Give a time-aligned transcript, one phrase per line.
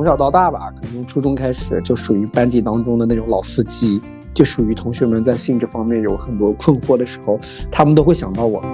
[0.00, 4.00] 从小到大吧，可能从初中开始就属于班级当中的那种老司机，
[4.32, 7.38] 就属于同学们在性这方面有很多困惑的时候，
[7.70, 8.64] 他们都会想到我。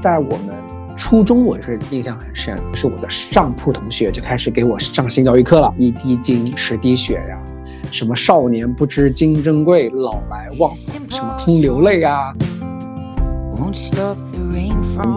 [0.00, 0.54] 在我们
[0.96, 7.42] 初中，我是印象很深，是我的上铺同学就开始给我上性教育课了，一滴精十滴血呀，
[7.90, 12.32] 什么少年不知金珍贵，老来忘什么空流泪啊。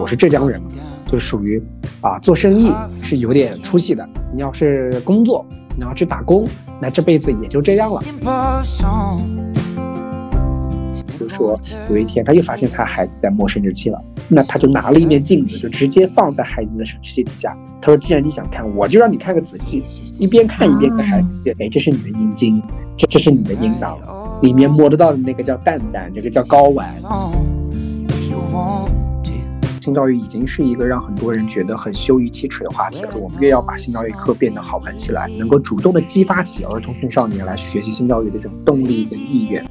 [0.00, 0.60] 我是浙江人，
[1.08, 1.60] 就属于
[2.00, 2.70] 啊做生意
[3.02, 4.08] 是有点出息的。
[4.32, 5.44] 你要是工作，
[5.74, 6.46] 你要去打工，
[6.80, 8.00] 那这辈子也就这样了。
[11.18, 11.58] 就说
[11.90, 17.56] 有一天，他又发现他孩子在摸生殖器了，那他就拿了一面镜子，就直接放在孩子的生殖器底下。
[17.80, 19.82] 他说：“既然你想看，我就让你看个仔细。”
[20.22, 22.62] 一边看一边跟孩子讲：“哎，这是你的阴茎，
[22.96, 23.98] 这这是你的阴囊，
[24.42, 26.94] 里面摸得到的那个叫蛋蛋，这个叫睾丸。”
[29.80, 33.10] 性教育已经是一个让很多人觉得很羞于启齿的话题了。
[33.16, 39.64] 我们越要把性教育课变得好玩起来，能够主动的激发起儿童青少年来学习性教育的这种动力跟意愿。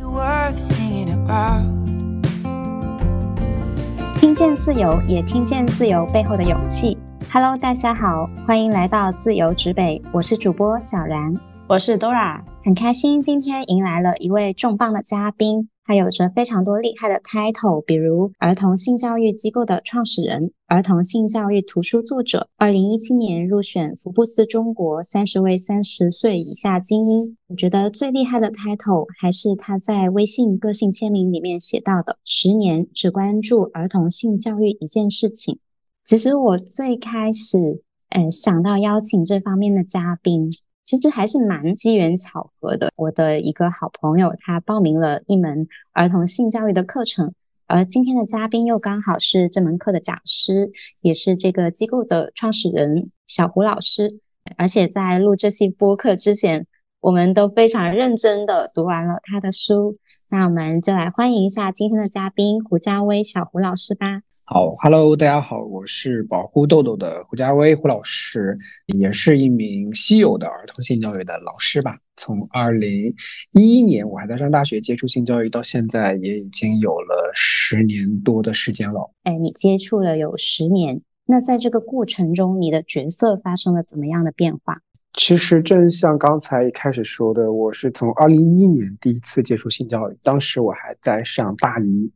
[4.14, 6.98] 听见自由，也听见自由背后的勇气。
[7.32, 11.36] Hello，大家好，欢迎来到自由之北，我是主播小然，
[11.68, 15.70] 我是 Dora，很开心今天迎来了一位重磅的嘉宾。
[15.88, 22.50] 他有着非常多厉害的 title，比如儿童性教育机构的创始人、儿童性教育图书作者。
[22.58, 27.38] 二零一七年入选福布斯中国三十位三十岁以下精英。
[27.48, 35.60] 我觉得最厉害的 title 还是他在微信个性签名里面写到的：十年只关注儿童性教育一件事情。
[36.04, 40.52] 其实我最开始，呃，想到邀请这方面的嘉宾。
[40.88, 42.94] 其实还是蛮机缘巧合的。
[42.96, 47.34] 我的一个好朋友，他报名了一门儿童性教育的课程，
[47.66, 50.72] 而今天的嘉宾又刚好是这门课的讲师，
[51.02, 54.22] 也是这个机构的创始人小胡老师。
[54.56, 56.68] 而且在录这期播客之前，
[57.02, 59.98] 我们都非常认真的读完了他的书。
[60.30, 64.22] 那我们就来欢迎一下今天的嘉宾胡家威小胡老师吧。
[64.50, 71.98] 好，Hello，大家好，我是保护豆豆的胡佳威胡老师，也是一名稀有的儿童性教育的老师吧。
[72.16, 73.14] 从二零
[73.52, 79.12] 一一年我还在上大学接触性教育，到现在也已经有了十年多的时间了。
[79.24, 84.80] 哎，你接触了有十年，那在这个过程中，你的角色发生了怎么样的变化？
[85.12, 92.14] 其实正像刚才一开始说的，我是从二零一一年第一次接触性教育，当时我还在上大一。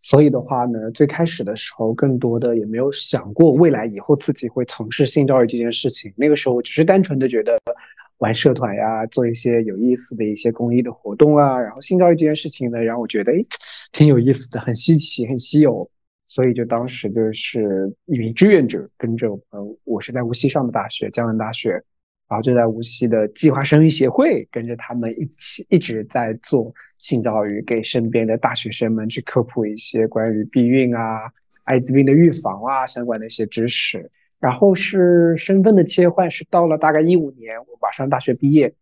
[0.00, 6.12] 所以的话呢，最开始的时候，更多的也没有想过未来以后自己会从事性教育这件事情。
[6.16, 7.58] 那个时候只是单纯的觉得
[8.18, 11.58] 玩社团呀，做一些有意思的一些公益的活动啊。
[11.60, 13.46] 然后性教育这件事情呢，让我觉得诶
[13.92, 15.90] 挺有意思的，很稀奇，很稀有。
[16.24, 21.82] 所以就当时就是一名志愿者，跟着呃，我是在无锡上的大学，江南大学。
[22.28, 31.32] 然后就在无锡的计划生育协会，跟着他们一起一直在做性教育，给身边的大学生们去科普一些关于避孕啊、
[31.64, 34.10] 艾滋病的预防啊相关的一些知识。
[34.40, 38.72] 然后是身份的切换，是到了大概一五年，我马上大学毕业，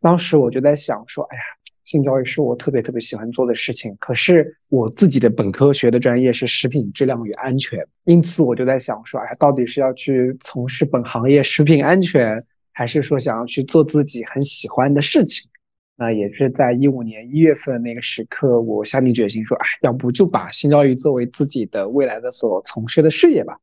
[0.00, 1.42] 当时我就在想说，哎呀，
[1.84, 3.94] 性教育是我特别特别喜欢做的事情。
[3.98, 12.38] 可是我自己的本科学的专业是食品质量与安全，因此我就在想说，哎呀，到底是要去从事本行业食品安全？
[12.72, 15.50] 还是说想要去做自己很喜欢的事情，
[15.96, 23.58] 那也是在一五年一月份那个时刻，我下定决心说，哎，要不就把性教育作为自己的未来的所从事的事业吧。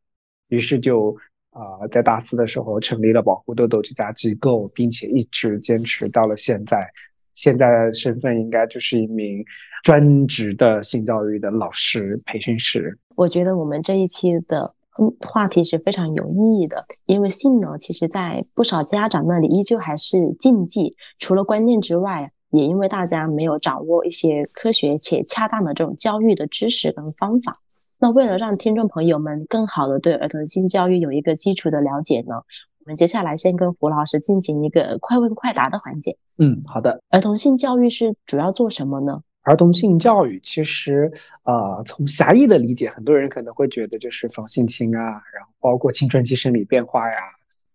[0.48, 1.18] 于是就
[1.50, 6.88] 啊，在大四的时候成立了保护豆豆这家机构，并且一直坚持到了现在。
[7.34, 9.44] 现在身份应该就是一名
[9.84, 12.98] 专职的性教育的老师、培训师。
[13.16, 14.76] 我觉得我们这一期的。
[15.22, 20.96] 话题是非常有意义的，因为性呢，其实在不少家长那里依旧还是禁忌。
[21.18, 27.60] 除了观念之外，也因为大家没有掌握一些科学且恰当的这种教育的知识跟方法。
[28.00, 32.36] 那为了让听众朋友们更好的对儿童性教育有一个基础的了解呢，
[32.80, 36.18] 我们接下来先跟胡老师进行一个快问快答的环节。
[36.38, 37.02] 嗯，好的。
[37.10, 39.22] 儿童性教育是主要做什么呢？
[39.44, 41.12] 儿童性教育其实，
[41.44, 45.02] 呃，从狭义的理解，很多人可能会觉得就是防性侵啊，
[45.34, 47.18] 然后包括青春期生理变化呀，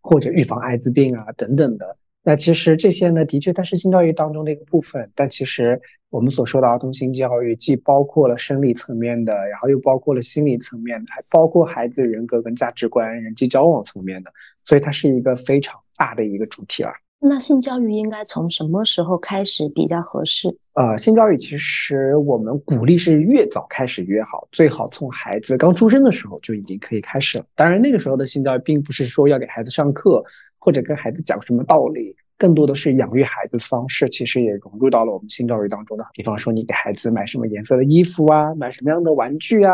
[0.00, 1.96] 或者预防艾滋病啊等等的。
[2.26, 5.10] 那其实这些呢，的确它是性教育当中的一个部分。
[5.14, 14.32] 但其实我们所说的儿童性教育，既包括了生理层面的，然后又包括了心理层面的，还包括孩子人格跟价值观、人际交往层面的，
[14.64, 16.92] 所以它是一个非常大的一个主题了。
[17.20, 20.54] 那性教育应该从什么时候开始比较合适？
[20.74, 27.46] 呃，性教育其实我们鼓励是越早开始越好，最好从孩子刚出生的时候就已经可以开始了。
[27.54, 30.22] 当然，那个时候的性教育并不是说要给孩子上课，
[30.58, 36.04] 或者跟孩子讲什么道理，更多的是养育孩子的方式，其实也融入到了我们性教育当中的。
[36.12, 39.72] 比方说，你给孩子买什么颜色的衣服啊，买什么样的玩具啊，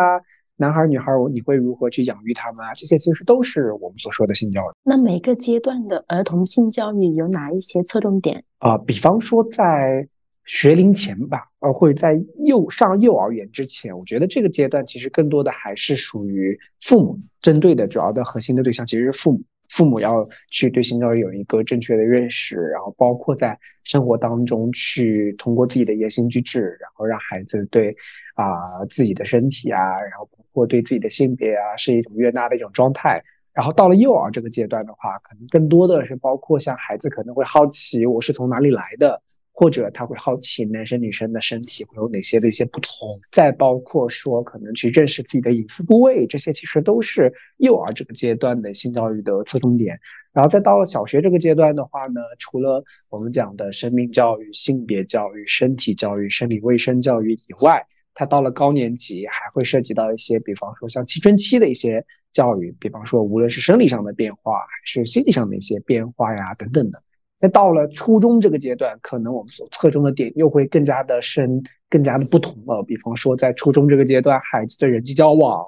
[0.61, 2.73] 男孩女孩你会如何去养育他们啊？
[2.75, 4.75] 这些其实都是我们所说的性教育。
[4.85, 8.79] 那每个阶段的儿童性教育有哪一些侧重点啊？
[8.79, 10.09] 比方说在。
[10.47, 19.43] 学龄前吧，呃，或者在幼上幼儿园之前，我觉得这个阶段其实更多的还是属于父母针对的，主要的核心的对象其实是父母。
[19.69, 27.95] 父母要去对性教育有一个正确的认识，然后包括在生活当中去通过自己的言行举止，然后让孩子对
[28.41, 33.23] 啊自己的身体啊，然后包括对自己的性别啊是一种悦纳的一种状态。
[33.53, 39.23] 然后到了幼儿这个阶段的话，可能更多的是包括像孩子可能会好奇我是从哪里来的。
[39.53, 50.01] 或者他会好奇男生女生的身体会有哪些的一些不同，再包括说可能去认识自己的隐私部位，这些其实都是幼儿这个阶段的性教育的侧重点。
[50.33, 57.85] 然后再到了小学这个阶段的话呢，除了我们讲的生命教育、性别教育、身体教育、生理卫生教育以外，
[58.21, 67.03] 他到了高年级还会涉及到一些，比方说像青春期的一些教育，比方说无论是生理上的变化还是心理上的一些变化呀等等的。
[67.41, 72.83] 那到了初中这个阶段，可能我们所侧重的点又会更加的深，更加的不同了。
[72.83, 75.67] 比方说，在初中这个阶段，孩子的人际交往，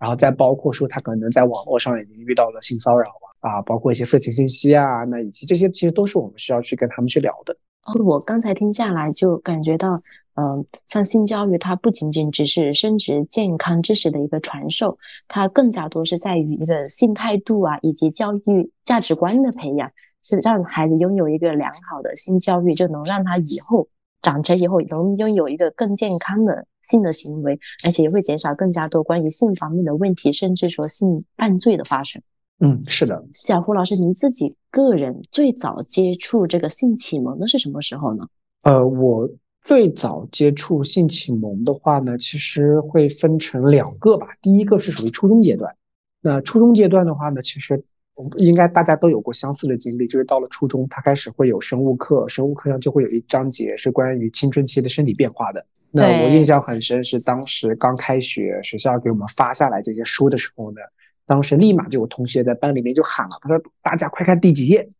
[0.00, 7.56] 然后再包括说他可能在网络上已经遇到了性骚扰啊，啊，包括一些色情信息啊，那以及这些其实都是我们需要去跟他们去聊的。
[7.84, 10.02] 哦我刚才听下来就感觉到，
[10.34, 14.98] 嗯，像性教育，它不仅仅只是生殖健康知识的一个传授，
[15.28, 19.90] 它更加多是在于一个性态度啊，以及教育价值观的培养。
[20.24, 23.88] 是让孩子拥有一个良好的性教育，就能让他以后
[24.22, 32.22] 长成以后能拥有一个更健康的性的行为，而且也会减少更加多关于性方面的问题，甚至说性犯罪的发生。
[32.60, 33.24] 嗯，是的。
[33.34, 38.28] 小胡老师，您自己个人最早接触这个性启蒙的是什么时候呢？
[38.62, 39.28] 呃，我
[39.62, 44.28] 最早接触性启蒙的话呢，其实会分成两个吧。
[44.40, 45.74] 第一个是属于初中阶段，
[46.20, 47.84] 那初中阶段的话呢，其实。
[48.36, 55.64] 应该大家都有过相似的经历，就是到了初中，他开始会有生物课，生物课上就会有一章节是关于青春期的身体变化的。
[55.90, 60.82] 那我印象很深，是当时刚开学，学校给我们发下来这些书的时候呢，
[61.26, 64.90] 当时立马就有同学在班里面就喊了，他说：“大家快看第几页。”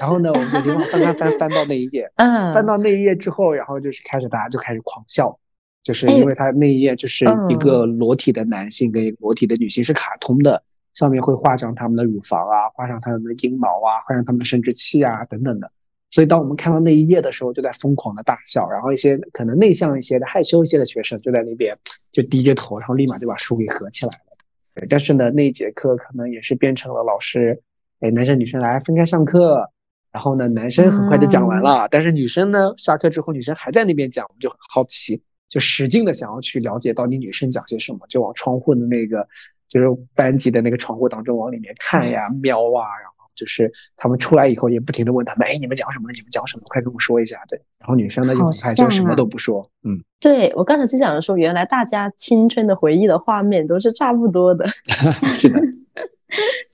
[0.00, 5.38] 然后呢，我们就翻翻翻翻到那一页，嗯，翻到那一页之后，然后就是开始大家就开始狂笑，
[5.82, 10.62] 就是因为他那一页就是一个裸体的男性跟一个裸体的女性是卡通的。
[10.92, 15.70] 上面会画上他们的乳房啊，画上他们的阴毛啊，画上他们的生殖器啊，等等的。
[16.10, 18.68] 所以当我们看到那一页的时候，就在疯狂的大笑。
[18.68, 21.76] 然后一些可能内向一些的、害羞一些的学生就在那边
[22.10, 24.36] 就低着头，然后立马就把书给合起来了。
[24.74, 27.62] 对，但是呢，那一节课可能也是变成了老师，
[28.00, 29.70] 哎，男生女生来分开上课。
[30.12, 39.28] 然后呢，男生很快就讲完了，但是女生呢，下课之后女生还在那边讲，我们就很好奇，就使劲的想要去了解到底女生讲些什么，就往窗户的那个。
[39.68, 39.86] 就是
[40.16, 46.10] 班级的那个窗户当中往里面看呀、瞄啊，然后就是他们出来以后也不停的问他们，哎，你们讲什么？
[46.10, 46.64] 你们讲什么？
[46.66, 47.40] 快跟我说一下。
[47.48, 49.70] 对，然后女生呢就很快就，什么都不说。
[49.84, 54.66] 嗯， 对我刚才就想说，原来大家青春的回忆的画面都是差不多的。
[55.38, 55.60] 是的，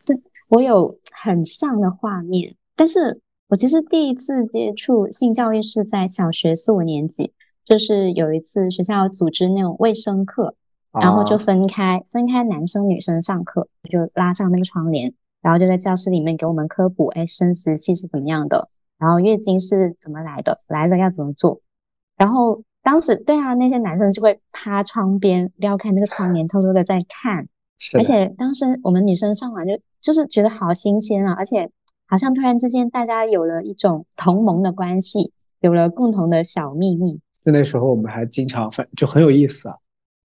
[0.07, 0.19] 对
[0.49, 7.33] 我有很像的画面，但是我其实第一次接触性教育是在小学四五年级，
[7.65, 10.55] 就是有一次学校组织那种卫生课。
[10.99, 21.61] 然后就分开，分开男生女生上课，就拉上那个窗帘，然后就在教室里面给我们科普，哎，生殖器是怎么样的，然后月经是怎么来的，来了要怎么做。
[22.17, 27.47] 然后当时，对啊，那些男生就会趴窗边撩开那个窗帘，偷偷的在看。
[27.95, 31.71] 而且当时我们女生上完就就是觉得好新鲜啊，而且
[32.07, 37.21] 好像突然之间大家有了一种同盟的关系，有了共同的小秘密。
[37.45, 39.77] 就那时候我们还经常翻，就很有意思啊。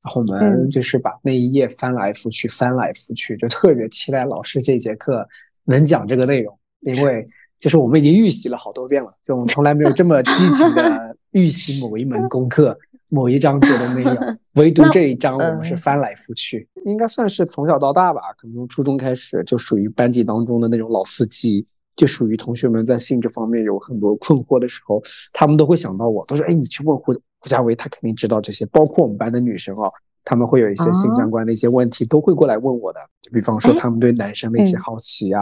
[0.03, 5.27] 然后我们就是把那一页翻来覆去，翻来覆去，就特别期待老师这节课
[5.63, 7.27] 能讲这个内容，因为
[7.59, 12.79] 就是我们已经预习了好多遍了，就我们从来没有这么积极的预习某一门功课、
[13.11, 14.17] 某一章节都没有，
[14.55, 21.67] 唯独这一张我们是翻来覆去，应该算是从小到大吧，可能从初中开始就属于班级当中的那种老司机。
[21.97, 25.03] 就属于同学们在性这方面有很多困惑的时候，
[25.33, 29.91] 他们都会想到我，都说：“哎，你去问胡胡佳伟，他肯定知道这些。”包括我们班的女生哦，
[30.23, 33.01] 他们会有一些性相关的一些问题，都会过来问我的。
[33.21, 35.41] 就比方说，他们对男生的一些好奇啊，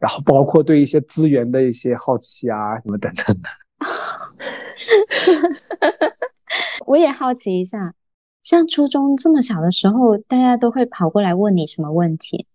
[0.00, 3.48] 然后包括对一些资源的一些好奇啊，什么等等的。
[6.94, 7.92] 我也好奇一下，
[8.40, 12.46] 像初中这么小的时候，大家都会跑过来问你什么问题？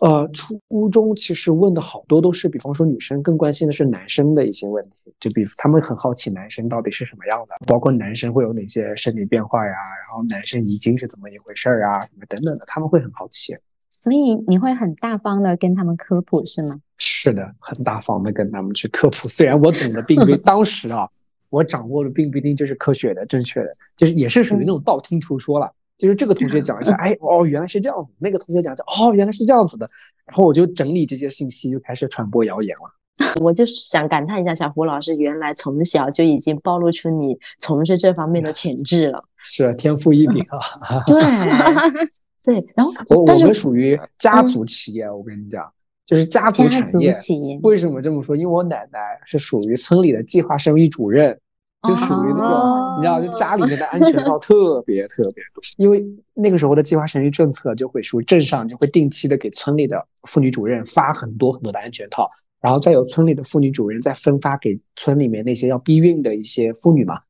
[0.00, 9.72] 呃，初中其实问的好多都是，比方说女生更关心的是男生的一些问题，就比他们很好奇男生到底是什么样的，包括男生会有哪些生理变化呀，
[10.08, 13.54] 然后男生遗精是怎么一回事儿啊，什么等等的，他们会很好奇。
[13.90, 16.80] 所以你会很大方的跟他们科普是吗？
[16.96, 19.28] 是的，很大方的跟他们去科普。
[19.28, 21.10] 虽然我懂的并非当时啊，
[21.50, 25.70] 我掌握的并不一定就是科学的、正确的，就是也是属于那种道听途说了。
[25.98, 29.86] 就是这个同学讲一下，哎，哦，原来是这样子；那个同学讲一下，哦，原来是这样子的。
[30.24, 33.34] 然后我就整理这些信息，就开始传播谣言了。
[33.44, 41.04] 我就是想感叹一下，小胡老师原来从小就已经暴露出你从事这方面的 潜质了，是天赋异禀啊。
[41.04, 42.10] 对。
[42.42, 45.70] 对，然后我我们属于家族企业，我跟你讲，
[46.10, 47.14] 就是家族产业。
[47.62, 48.34] 为什么这么说？
[48.34, 51.38] 因为我奶奶是属于村里的计划生育主任，
[51.86, 55.62] 就属于那种你知道，就家里面的安全套特别特别多。
[55.76, 62.28] 因为那个时候的计划生育政策就会属于镇上就会定期的给村里的妇女主任发很多很多的安全套，
[62.60, 67.20] 然后再由村里的妇女主任再分发给村里面那些要避孕的一些妇女嘛。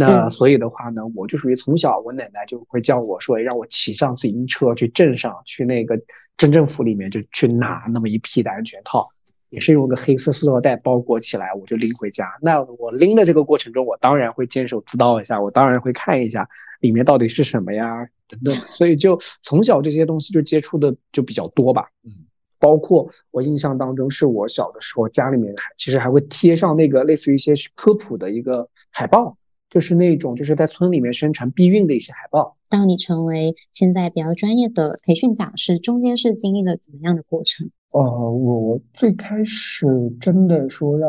[0.00, 6.00] 那所以的话呢，我就属于从小我奶奶就会叫我说，让我骑上自行车去镇上，去那个
[6.38, 9.06] 镇政府里面就去拿那么一批的安全套，
[9.50, 12.26] 也是用个黑色塑料袋包裹起来，我就拎回家。
[12.40, 16.48] 那我拎的这个过程中，我当然会坚守自盗一下，我当然会看一下
[16.80, 18.56] 里面到底是什么呀，等等。
[18.70, 21.90] 所以就从小这些东西就接触的就比较多吧。
[22.04, 22.10] 嗯，
[22.58, 29.36] 包括我印象当中，是我小的时候家里面其实还会贴上那个类似于一些科普的一个海报。
[29.70, 32.54] 就是那种就是在村里面宣传避孕的一些海报。
[32.68, 37.70] 当你成为现在比较专业的培训讲师，中间是经历了怎么样的过程？
[37.90, 38.00] 呃，
[38.32, 39.86] 我最开始
[40.20, 41.08] 真的说要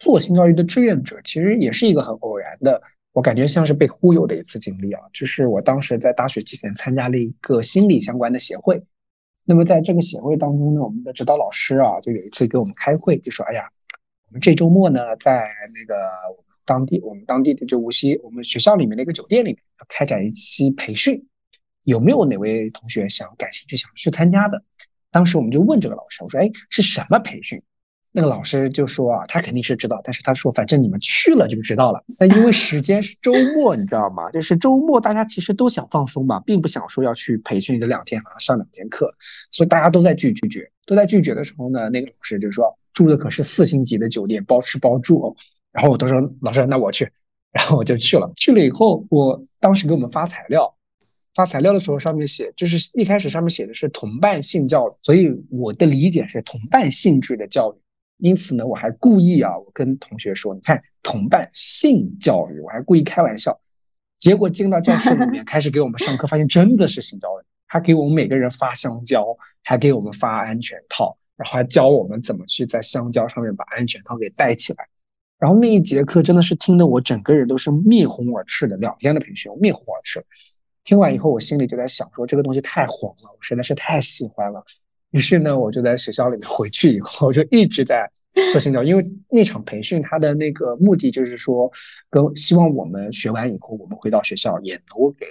[0.00, 5.02] 做性教育的志愿者，其实也是一个很偶然的，我感觉像是被忽悠的一次经历啊。
[5.12, 8.82] 就是我当时在大学期间参加了一个心理相关的协会，
[9.44, 13.68] 那么在这个协会当中呢，我们的指导老师啊，就有一次给我们开会，就说：“哎呀，
[14.28, 15.94] 我们这周末呢，在那个。”
[16.70, 21.26] 当地我们当地的就无锡，我们学校里面的一个酒店里面要开展一期培训，
[21.82, 24.62] 有没有哪位同学想感兴趣想去参加的？
[25.10, 27.60] 当时我们就问这个老师，我说：“哎，是什么培训？”
[28.14, 32.04] 那个老师就说：“啊，他肯定是知道，但是他说反正你们去了就知道了。
[32.20, 34.30] 那因为时间是周末，你知道吗？
[34.30, 39.10] 就是周末大家其实都想放松嘛，并不想说要去培训这两天好像上两天课，
[39.50, 45.34] 所以大家都在拒拒绝，都在拒绝的时候呢，那个老师就说住的可是四星级的酒店，包吃包住哦。”
[45.72, 47.10] 然后我都说老师，那我去，
[47.52, 48.32] 然后我就去了。
[48.36, 50.74] 去了以后，我当时给我们发材料，
[51.34, 57.80] 发材料的时候上面写，就是一开始上面写的是同伴性教育，所以我的理解是同伴性质的教育。
[58.18, 63.60] 因此呢，我还故意啊，我跟同学说，你看同伴性教育，我还故意开玩笑。
[64.18, 74.88] 结果进到教室里面 开始给我们上课，发现真的是性教育，还给我们每个人发香蕉，还给我们发安全套，然后还教我们怎么去在香蕉上面把安全套给戴起来。
[75.40, 80.22] 然后那一节课真的是听得我整个人都是面红耳赤的，两天的培训我面红耳赤。
[80.84, 84.62] 听完以后，我心里就在想说，这个东西太黄了，我实在是太喜欢了。
[85.10, 88.10] 于是呢，我就在学校里面回去以后，我就一直在
[88.52, 91.72] 做性教，因为那场培训它的那个目的就是说，
[92.10, 95.26] 跟希望我们学完以后，我们回到学校也能够给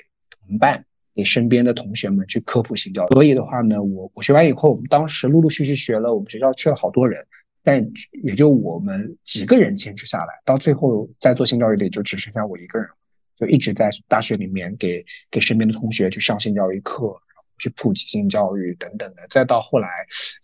[0.48, 0.86] 同伴、
[1.16, 3.08] 给身边的同学们去科普性教。
[3.10, 7.26] 所以的话呢，我我学完以后，我们当时陆陆续续学了，我们学校去了好多人。
[7.70, 7.92] 但
[8.24, 12.88] 也就我们几个人坚持下来，到最后在做性教育的也就只剩下我一个人，
[13.36, 17.16] 就一直在大学里面给给身边的同学去上性教育课，
[17.60, 19.22] 去普及性教育等等的。
[19.30, 19.88] 再到后来，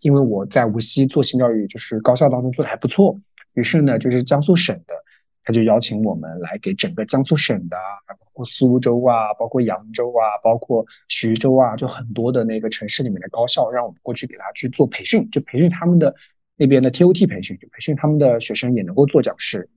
[0.02, 3.20] 因为我在无锡做性教育，就是高校当中做的还不错，
[3.54, 4.94] 于是呢，就是江苏省的
[5.42, 16.14] 他就邀请我们来给整个江苏省的，包括苏州啊，包括扬州啊，包括徐州啊，就很多的那个城市里面的高校，让我们过去给他去做培训，就培训他们的。
[16.56, 19.68] 那边的 TOT 培训，就培训他们的学生也能够做讲师，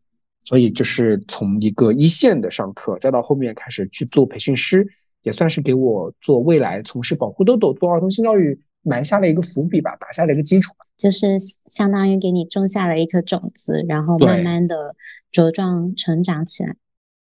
[0.46, 4.88] 所以就是从一个一线的上课，再到后面开始去做培训师，
[5.24, 10.74] 也算是给我做未来从事保护豆豆、做儿童性教育埋下了一个伏笔吧，打下了一个基础。
[10.96, 11.38] 就是
[11.70, 14.96] 相当于给你种下了一颗种子，然后慢慢的
[15.32, 16.76] 茁壮成长起来。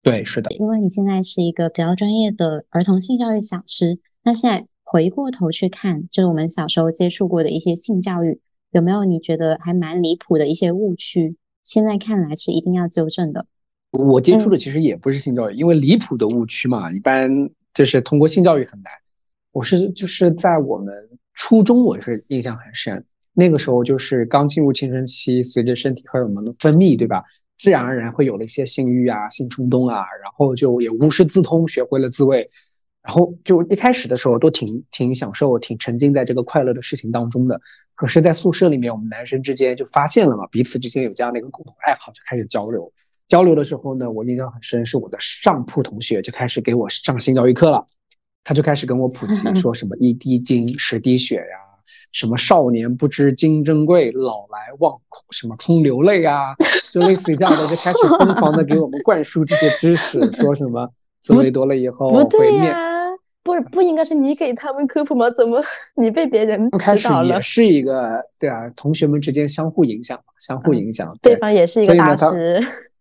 [0.03, 0.55] 对，是的。
[0.55, 8.41] 因为你现在是一个比较专业的儿童性教育讲师，那现在回过头去看，就是我们小时候接触过的一些性教育。
[8.71, 11.37] 有没有你觉得还蛮离谱的一些误区？
[11.65, 13.47] 现在看来是一定要纠正的。
[13.91, 18.93] 我接触的其实也不是性教育，因为离谱的误区嘛，一般就是通过性教育很难。
[19.53, 20.95] 我是就是在我们
[21.33, 27.25] 初中，我是印象很深，那个时候就是刚进入青春期，随着身体荷尔蒙的分泌，对吧？
[27.57, 32.47] 自然而然会有了一些性欲啊、性冲动啊，然后就也无师自通，学会了自慰。
[33.07, 37.61] 然后就一开始的时候都挺挺享受、挺沉浸在这个快乐的事情当中的。
[37.95, 42.93] 可是，在宿舍里面，我们男生之间就发现了嘛，彼此之间有这样的一个共同爱好，就开始交流。
[43.29, 47.87] 交流的时候呢，我印象很深，是我的上铺同学就开始给我上性教育课了，
[48.43, 51.59] 他就开始跟我普及 说什么一滴精十滴血呀，
[52.11, 56.57] 什么少年不知金珍贵，老来忘什么空流泪啊，
[56.93, 60.91] 就类似于这样的，就开始疯狂的给我们灌输这些知识，说什么
[61.23, 62.96] 思维多了以后会灭。
[63.47, 65.31] 不是不应该是你给他们科普吗？
[65.31, 65.63] 怎么
[65.95, 72.57] 你被别人开始也是一个对啊，同学们之间相互影响，相互影响，对方也是一个大师，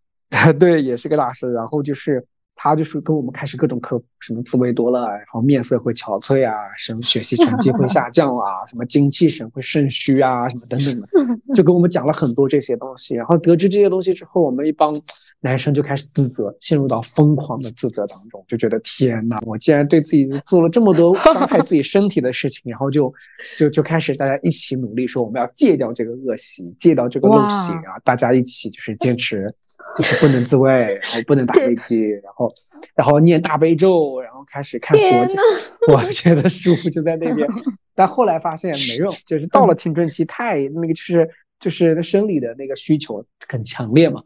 [0.59, 1.51] 对，也是个大师。
[1.51, 11.07] 然后就是他就是跟我们开始各种科普，什么紫薇多了，然后面色会憔悴啊，什么学习成绩会下降啊，什么精气神会肾虚啊，什么等等的，
[11.53, 13.15] 就跟我们讲了很多这些东西。
[13.15, 15.00] 然后得知这些东西之后，我们一帮。
[15.41, 23.13] 男生就开始自责，陷入到疯狂的自责当中，就觉得天呐，我竟然对自己做了这么多伤害自己身体的事情，然后就
[23.55, 28.00] 就就开始大家一起努力，说我们要戒掉这个恶习，戒掉这个陋习啊！
[28.03, 29.53] 大家一起就是坚持，
[29.95, 30.69] 就是不能自慰，
[31.01, 32.51] 然后不能打飞机，然后
[32.95, 35.39] 然后念大悲咒，然后开始看佛经，
[35.87, 37.47] 佛学的书就在那边。
[37.95, 44.19] 但后来发现没用，就是到了青春期太那个就是就是生理的那个需求很强烈嘛。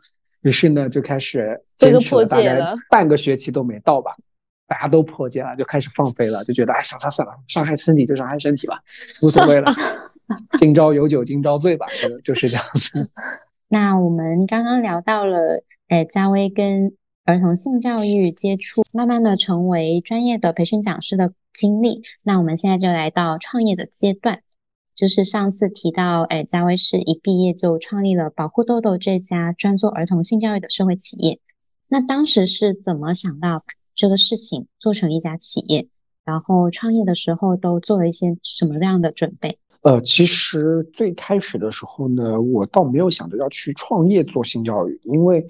[0.43, 2.59] 于是呢，就开始坚持了大概
[2.89, 4.15] 半个学期都没到吧，
[4.67, 8.79] 大家都破戒了，就开始放飞了，就觉得哎，算了算了，伤害身体就伤害身体吧，
[9.21, 9.71] 无所谓了。
[10.57, 13.09] 今朝有酒今朝醉吧，就就是这样子。
[13.71, 22.01] 那我们刚刚聊到了，哎，嘉威跟儿童性教育接触，慢慢的成为专业的培训讲师的经历。
[22.23, 24.41] 那我们现在就来到创业的阶段。
[24.95, 31.39] 就是上次提到，哎，嘉威是一毕业就创立了保护豆豆这家专做儿童性教育的社会企业。
[31.87, 35.87] 那当时是怎么想到把这个事情做成一家企业？
[36.25, 39.59] 然后创业的时候都做了一些什么样的准备？
[39.81, 45.45] 呃，其实最开始的时候呢，我倒没有想着要去创业做性教育，因为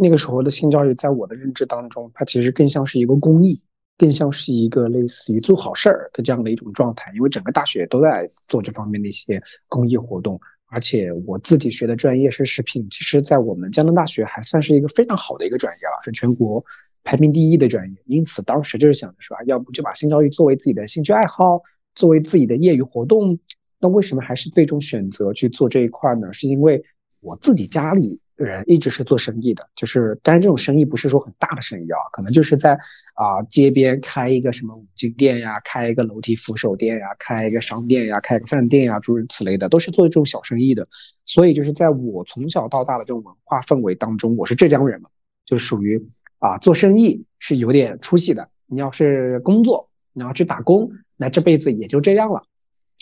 [0.00, 3.60] 那个时候的性教育在我的认知当中，它其实更像是一个公益。
[3.98, 16.64] 更像是一个类似于做好事儿的这样的一种状态，因为整个大学都在做这方面的一些公益活动，而且我自己学的专业是食品，其实在我们江南大学还算是一个非常好的一个专业了，是全国
[17.04, 18.02] 排名第一的专业。
[18.06, 21.60] 因此当时就是想着说，要不就把性教育作为自己的兴趣爱好，
[21.94, 23.38] 作为自己的业余活动。
[23.82, 26.32] 那为什么还是最终选择去做这一块呢？
[26.32, 26.82] 是因为
[27.20, 28.18] 我自己家里。
[28.34, 32.72] 人一直是做生意的，就是，但是这种生意不是说很大的生意啊，可能就是在
[33.14, 40.88] 啊街边开一个什么五金店呀，开一个楼梯扶手店呀，开一个商店呀，开个饭店呀，诸如此类的，都是做这种小生意的。
[41.24, 45.10] 所以就是在我从小到大的这种文化氛围当中，我是浙江人嘛，
[45.44, 46.04] 就属于
[46.38, 48.48] 啊做生意是有点出息的。
[48.66, 52.42] 你要是工作，你要去打工，那这辈子也就这样了。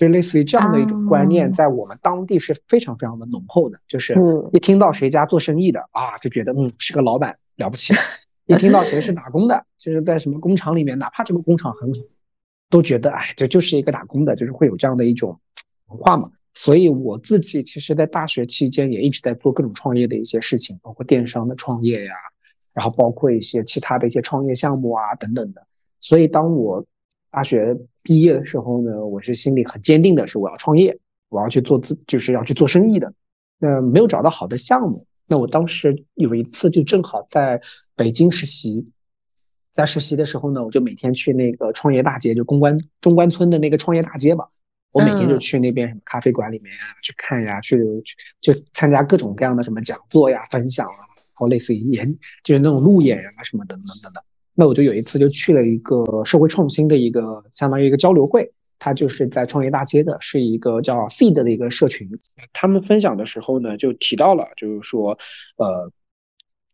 [0.00, 3.80] 就类似于这样的一种观念，在我们当地是非常非常的浓厚的。
[3.86, 4.16] 就是
[4.50, 7.92] 一听到谁家做生意的啊，就觉得嗯是个老板了不起；
[8.48, 12.00] 一听到谁是打工的，就是在什么工厂里面，哪怕这个工厂很好，
[12.70, 15.38] 都觉得哎这就是一个打工的，就是会有这样的一种
[15.88, 16.30] 文化嘛。
[16.54, 22.14] 所以我自己其实，在大学期间也一直在做各种创业的一些事情，包括电商的创业呀，
[22.74, 25.66] 然后包括一些其他的一些创业项目啊等等的。
[26.00, 26.86] 所以当我
[27.30, 33.14] 大学毕业的时候呢，我是心里很坚定的，是我要创业，我要去做自，就是要去做生意的。
[33.58, 37.60] 那没有找到好的项目，那我当时有一次就正好在
[37.94, 38.86] 北京实习，
[39.72, 44.48] 在实习的时候呢，我就每天去那个创业大街，就公关中关村的那个创业大街吧，
[44.92, 54.24] 我每天就去那边什么咖啡馆里面啊去看呀，去去就参加各种各样的什么讲座呀、分享啊，然后类似于演，就是那种路演啊什么等等等等。
[54.60, 62.10] 那我就有一次就去了一个社会创新的一个相当于一个交流会，它就是在创业大街的，是一个叫 Feed 的一个社群。
[62.52, 65.16] 他们分享的时候呢，就提到了，就是说，
[65.56, 65.90] 呃，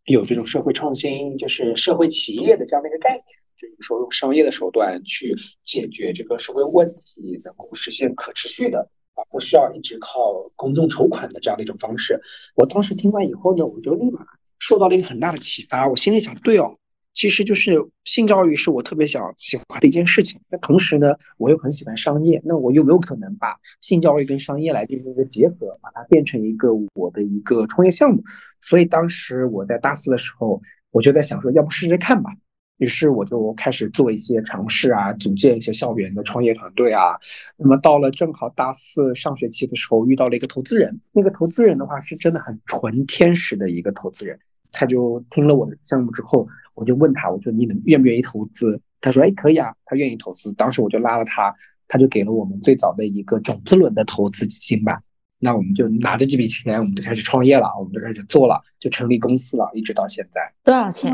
[0.05, 3.25] 有这种社会创新，就是社会企业的这样的一个概念，
[3.57, 12.21] 就是说用商业的手段去解决这个社会问题，能够实现可持续的，啊不需要一直靠公众筹款的这样的一种方式。
[12.57, 14.27] 我当时听完以后呢，我就立马
[14.59, 16.79] 受到了一个很大的启发，我心里想，对哦。
[17.17, 20.39] 其实就是性教育是我特别想喜欢的一件事情。
[20.51, 22.43] 那同时呢，我又很喜欢商业。
[22.45, 28.23] 那我有没有可能把性教育跟商业来进行一个结合，把它变成一个我的一个创业项目？
[28.61, 32.31] 所以当时我在大四的时候，我就在想说，要不试试看吧。
[32.77, 37.17] 于是我就开始做一些尝试啊，组建一些校园的创业团队啊。
[37.57, 41.01] 那么到了正好大四上学期的时候，遇到了一个投资人。
[41.13, 44.39] 那个投资人的话，是真的很纯天使的一个投资人。
[44.77, 46.47] 他就听了我的项目之后。
[46.75, 48.83] 我就问他，我说你能愿不愿意投资？
[49.01, 51.55] 他说：“哎，可以啊，他愿意投资。”当时我就拉了他，
[51.89, 55.01] 他就给了我们最早的一个种子轮的投资基金吧。
[55.39, 60.53] 那我们就拿着这笔钱，我们就开始创业了，我们就开始做了，就成立公司了，一直到现在。
[60.63, 61.11] 多少钱？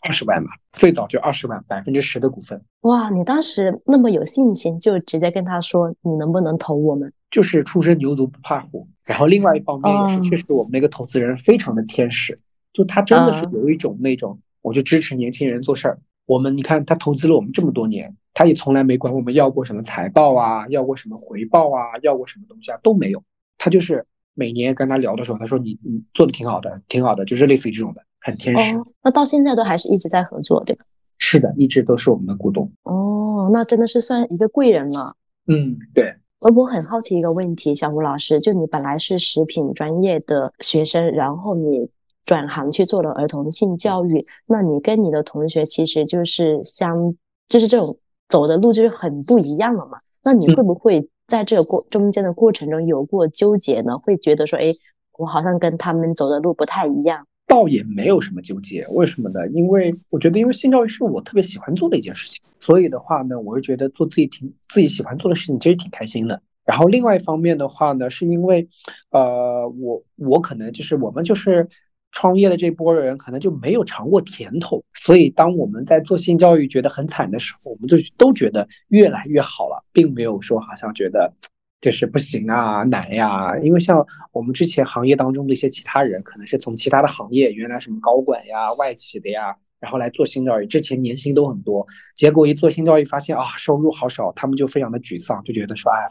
[0.00, 2.62] 二十万吧，最早就二十万，百分之十的股份。
[2.82, 7.14] 哇，你当时那么有信心，就直接跟他说，你能不能投我们？
[7.30, 8.88] 就是初生牛犊不怕虎。
[9.04, 12.40] 然后另外一方面也是，确实我们那个投资人非常的天使，
[12.76, 15.98] 就他真的是有一种那种，我就支持年轻人做事儿。
[16.26, 23.22] 我们你看他投资了我们这么多年，他也从来没管我们要过什么财报啊，要过什么回报啊，要过什么东西啊都没有。
[23.56, 28.02] 他就是每年跟他聊的时候，他说你你做的挺好的，挺好的，就是类似于这种的。
[28.20, 30.84] 很天使，那到现在都还是一直在合作，对吧？
[31.16, 32.70] 是的，一直都是我们的股东。
[32.82, 35.14] 哦，那真的是算一个贵人了。
[35.46, 36.16] 嗯，对。
[36.40, 41.88] 我我很好奇一个问题，小吴老师，就你本来是食品专业的学生，然后你
[42.26, 47.16] 转行去做了儿童性教育，那你跟你的同学其实就是相，
[47.48, 50.00] 就是这种走的路就是很不一样了嘛？
[50.22, 53.98] 那你会不会在这个过中间的过程中有过纠结呢？
[53.98, 54.74] 会觉得说，哎，
[55.16, 57.26] 我好像跟他们走的路不太一样。
[57.46, 59.48] 倒也没有什么纠结，为什么呢？
[59.52, 66.42] 因为我觉得，因为性教育是我特别喜欢做的一件事情，所以的话呢，我是觉得做自己挺自己喜欢做的事情，其实挺开心的。
[66.64, 68.68] 然后另外一方面的话呢，是因为，
[69.10, 71.68] 呃，我我可能就是我们就是
[72.16, 81.34] 创业的这波人，可能就没有尝过甜头，所以当我们在做性教育觉得很惨的时候，我们就都觉得越来越好了，并没有说好像觉得。
[81.82, 96.08] 就是不行啊，难呀，因为像我们之前行业当中的一些其他人，可能是从其他的行业，原来什么高管呀、外企的呀，然后来做性教育，之前年薪都很多，结果一做性教育发现啊，收入好少，他们就非常的沮丧，就觉得说，哎，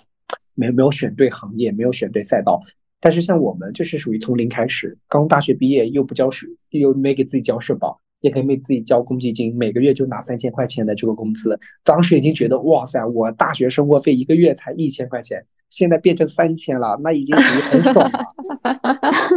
[0.53, 2.61] 没没有选对行业，没有选对赛道。
[3.05, 8.01] 但是像我们就是属于从零开始，刚大学毕业又不交社，又没给自己交社保。
[8.21, 11.59] 也可以为自己交公积金，每个月就拿三千块钱的这个工资。
[11.83, 18.33] 当时已经觉得哇塞，我大学生活费一个月才一千块钱，现在变成三千了，那已经属于很爽了。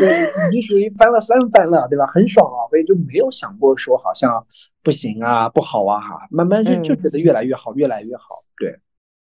[0.00, 2.06] 对，已经属于翻了三番了，对吧？
[2.06, 4.46] 很爽啊，所以就没有想过说好像
[4.82, 8.42] 不行啊，不好啊，哈，慢慢就就觉得越来越好，越来越好。
[8.56, 8.78] 对。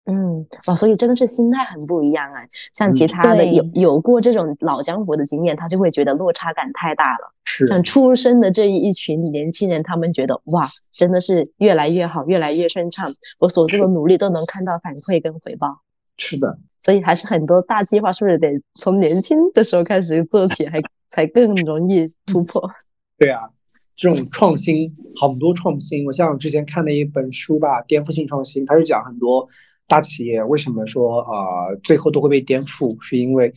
[0.05, 2.41] 嗯，哇，所以真的是心态很不一样啊。
[2.73, 7.33] 像其他的有有过这种老江湖的经验，他就会觉得落差感太大了。
[7.45, 13.13] 是，像出生的这一一群年轻人，他们觉得哇，真的是越来越好，越来越顺畅。
[13.37, 15.81] 我所做的努力都能看到反馈跟回报。
[16.17, 22.71] 是的，所以还是很多大计划，是不是得从年轻的时候开始做起，还才更容易突破？
[23.19, 23.49] 对啊，
[23.95, 26.07] 这种创新，很多创新。
[26.07, 29.47] 我像之前看的一本书吧，《颠覆性创新》，它是讲很多。
[29.91, 32.97] 大企业为什么说啊最后都会被颠覆？
[33.01, 33.53] 是因为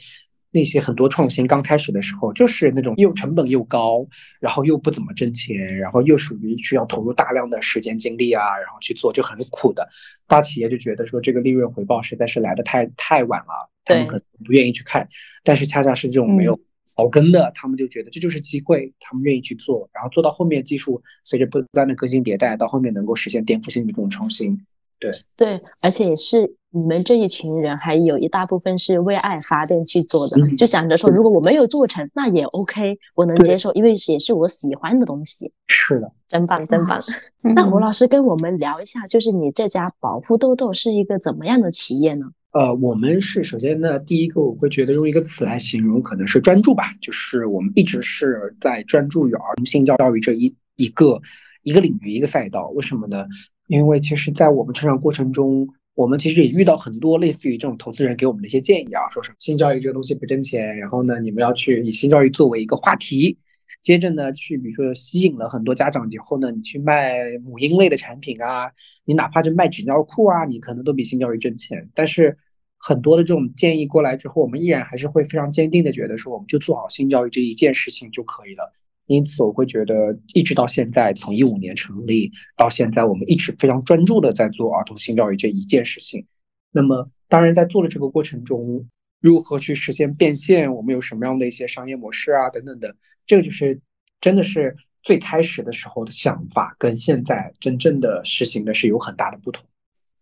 [0.51, 4.09] 那些很多创新刚开始的时候就是那种又成本又高，
[4.41, 9.89] 然后又不怎么挣钱，然后又属于需要投入大量的时间精力啊，然后去做就很苦的。
[10.27, 15.09] 大企业就觉得说这个利润回报实在是来的太太晚了，他们可能不愿意去看。
[15.45, 24.67] 但是恰恰是这种没有草根的，他们就觉得这就是机会，他们愿意去做，然后做到后面技术随着不断的更新迭代，到后面能够实现颠覆性的这种创新。
[25.05, 35.53] 对对，而且也是你们这一群人，还有一大部分是为爱发电去做的，就想着说，如果我没有做成，那也 OK，我能接受，因为也是我喜欢的东西。
[35.69, 37.01] 是的，真棒，真棒。
[37.43, 42.27] 那吴老师跟我们聊一下，就是你这家保护豆豆是一个怎么样的企业呢？
[42.53, 51.21] 呃，我们是首先呢，第一个我会觉得用一个词来形容，可能是专注吧，就是我们一直是在专注于儿童性教育这一一个
[51.63, 53.27] 一个领域一个赛道，为什么呢？
[53.67, 63.39] 因为其实，在我们成长过程中，我们其实也遇到很多类似于这种投资人给我们的一些建议啊，说什么性教育这个东西不挣钱，然后呢，你们要去以性教育作为一个话题，
[63.81, 68.73] 接着呢，去比如说吸引了很多家长以后呢，你去卖母婴类的产品啊，
[69.05, 71.89] 你哪怕是卖纸尿裤啊，你可能都比性教育挣钱。
[71.95, 72.37] 但是
[72.77, 78.75] 很多的这种建议过来之后，我们依然还是会非常坚定的觉得说，我们就做好性教育这一件事情就可以了。
[79.07, 86.27] 因此，我会觉得一直到现在，从一五年成立到现在，我们一直非常专注的在做儿童性教育这一件事情。
[86.71, 88.89] 那么，当然在做的这个过程中，
[89.21, 93.83] 如何去实现变现，我们有什么样的一些商业模式啊，等等的，这个就是
[94.23, 99.67] 真的是最开始的时候的想法，跟现在真正的实行的是有很大的不同。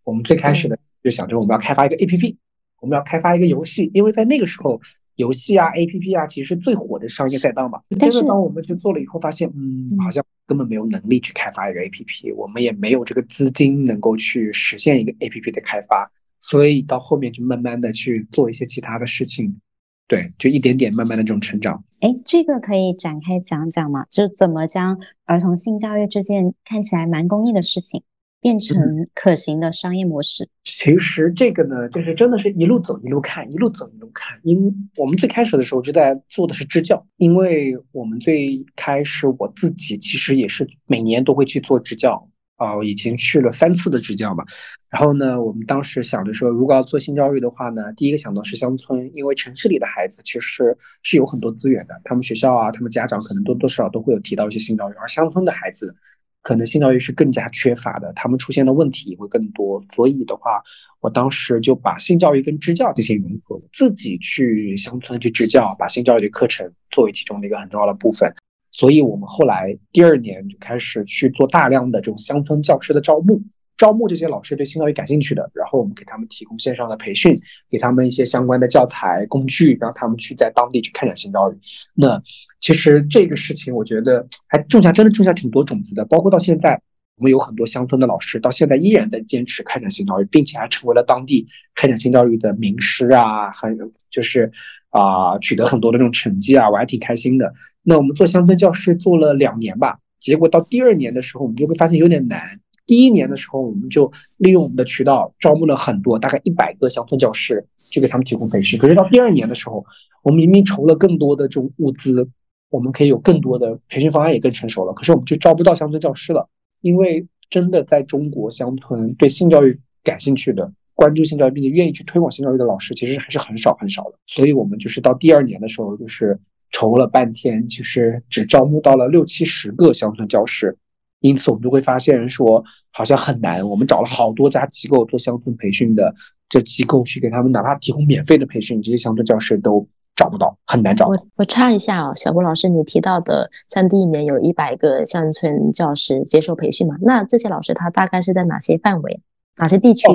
[0.03, 2.37] 我们最开始的就想着我们要开发一个 APP，
[2.81, 4.81] 我们要开发一个游戏，因为在那个时候。
[5.17, 7.83] 游戏啊，A P P 啊，其实是最火的商业赛道嘛。
[7.99, 19.61] 但是当我们去做了以后，发现，嗯，好像根本没有能力去开发一个 A P P，我们也没有这个资金能够去实现一个 A P P 的开发，所以到后面就慢慢的去做一些其他的事情，
[20.09, 21.85] 对，就一点点慢慢的这种成长。
[22.01, 24.07] 哎，这个可以展开讲讲吗？
[24.11, 28.03] 就怎么将儿童性教育这件看起来蛮公益的事情，
[28.43, 30.49] 变成可行的商业模式？
[30.65, 34.39] 其实这个呢，就是真的是一路走一路看，一路走一路看。
[34.43, 42.29] 因我们最开始的时候就在做的是支教，因为我们最开始我自己其实也是每年都会去做支教。
[42.59, 44.45] 哦，已经去了三次的支教嘛。
[44.89, 55.97] 然后呢，我们当时想着说，如果要做性教育的话呢，第一个想到是乡村，因为城市里的孩子其实是是有很多资源的，他们学校啊，他们家长可能多多少少都会有提到一些性教育，而乡村的孩子
[56.43, 59.85] 可能性教育是更加缺乏的，他们出现的问题也会更多。
[59.95, 60.63] 所以的话，
[61.01, 68.35] 我当时就把性教育跟支教进行融合，自己去乡村去支教，把性教育的课程作为其中的一个很重要的部分。
[68.73, 73.43] 所以，我们后来第二年就开始去做大量的这种乡村教师的招募，
[73.83, 77.35] 招募这些老师对性教育感兴趣的，然后我们给他们提供线上的培训，
[77.69, 81.57] 给他们一些相关的教材工具，让他们去在当地去开展性教育。
[81.93, 82.23] 那
[82.61, 86.81] 其实这个事情，我觉得还种下真的种下挺多种子的，包括到现在。
[87.17, 93.79] 我们有很多乡村的老师，到现在依然在坚持开展性教育，并且还成为了当地开展性教育的名师啊，很
[94.11, 94.51] 就是
[94.89, 97.53] 啊，取得很多的这种成绩啊，我还挺开心的。
[97.83, 102.59] 那我们做乡村教师做了两年吧，结果到第二年的时候，我们就会发现有点难。
[102.87, 108.79] 第一年的时候，我们就利用我们的渠道招募了很多，大概一百个乡村教师，去给他们提供培训。
[108.79, 109.85] 可是到第二年的时候，
[110.23, 112.29] 我们明明筹了更多的这种物资，
[112.71, 116.49] 我们可以有更多的培训方案也更成熟了，可是我们就招不到乡村教师了。
[116.81, 124.15] 因为真的在中国乡村对性教育感兴趣的、关注性教育并且愿意去推广性教育的老师，其实还是很少很少的。
[124.27, 126.41] 所以我们就是到第二年的时候，就是
[126.73, 130.77] 筹了半天，其实只招募到了六七十个乡村教师。
[131.23, 133.67] 因此我们就会发现说，好像很难。
[133.67, 136.15] 我们找了好多家机构做乡村培训的，
[136.51, 139.89] 这机构去给他们哪怕提供免费的培训，这些乡村教师都。
[140.15, 141.09] 找不到，很难找。
[141.09, 146.97] 我我插一下哦，小波老师，你提到的像第一年有一百个乡村教师接受培训嘛？
[147.01, 149.23] 那这些老师他大概是在哪些范围、
[149.57, 150.07] 哪些地区？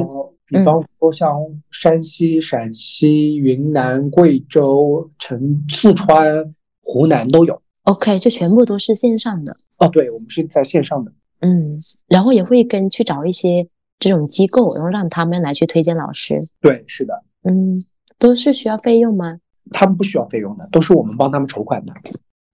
[0.46, 1.42] 比方说像
[1.72, 7.60] 山西、陕西、云南、贵州、成四川、湖南都有。
[7.88, 9.56] OK，就全部都是线上的。
[9.78, 11.14] 哦，对，我们是在线上的。
[11.40, 16.50] 嗯，然后也会跟去找一些这种机构，然后让他们来去推荐老师。
[16.60, 17.24] 对，是的。
[17.44, 17.86] 嗯，
[18.20, 19.40] 都是需要费用吗？
[19.72, 21.94] 他们不需要费用的，都是我们帮他们筹款的。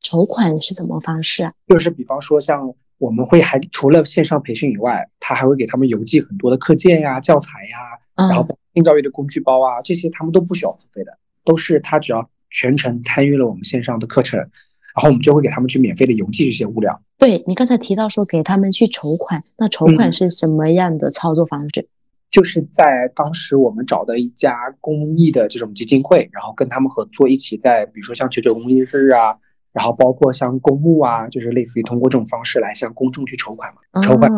[0.02, 1.54] 筹款是怎么方式啊？
[1.68, 14.50] 就是比方说，像我们会还除了线上培训以外，他还会给他们邮寄很多的课件呀、教材呀，然后性教育的工具包啊，这些他们都不需要付费的，都是他只要全程参与了我们线上的课程，
[14.96, 17.02] 然后我们就会给他们去免费的邮寄这些物料。
[17.18, 21.88] 对你刚才提到说给他们去筹款，那筹款是什么样的操作方式？
[22.32, 29.38] 就是在当时我们找的一家公益的这种基金会，然后跟他们合作，一起在比如说像九九公益日啊，
[29.72, 34.32] 然后包括像公募啊，就是类似于通过这种方式来向公众去筹款嘛，筹款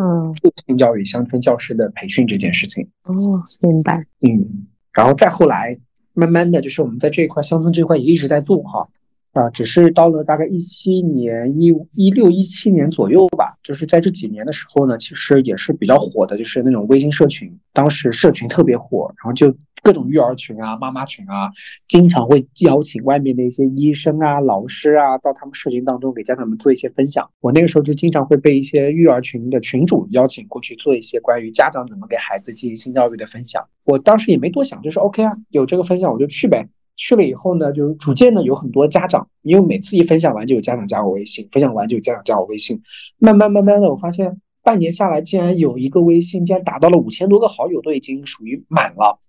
[0.67, 2.89] 性教育乡村教师的培训这件事情。
[3.03, 4.05] 哦，明白。
[4.19, 5.79] 嗯，然后再后来，
[6.13, 8.89] 慢慢的就是我们在这一块乡村这一块也一直在做哈。
[9.35, 21.51] 啊，只是到了大概一七年、一一六、一七年左右吧，就是在这几年的时候呢，其实也是比较火的，就是那种微信社群，当时社群特别火，然后就各种育儿群啊、妈妈群啊，
[21.89, 27.29] 经常会邀请外面的一些医生啊、老师啊到他们社群当中给家长们做一些分享。
[27.41, 33.67] 我那个时候就经常会被一些育儿群的群主邀请过去做一些关于家长怎么给孩子进行性教育的分享。
[33.83, 36.69] 我当时也没多想，就是 OK 啊，有这个分享我就去呗。
[36.95, 42.81] 去了以后呢，就逐渐的有很多家长，因为每次一分享完就有家长加我微信，分享完就有家长加我微信，
[43.17, 49.19] 慢慢慢慢的，我发现半年下来，竟然有一个微信竟然达到了五千多个好友，都已经属于满了。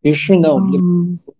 [0.00, 0.78] 于是呢，我们就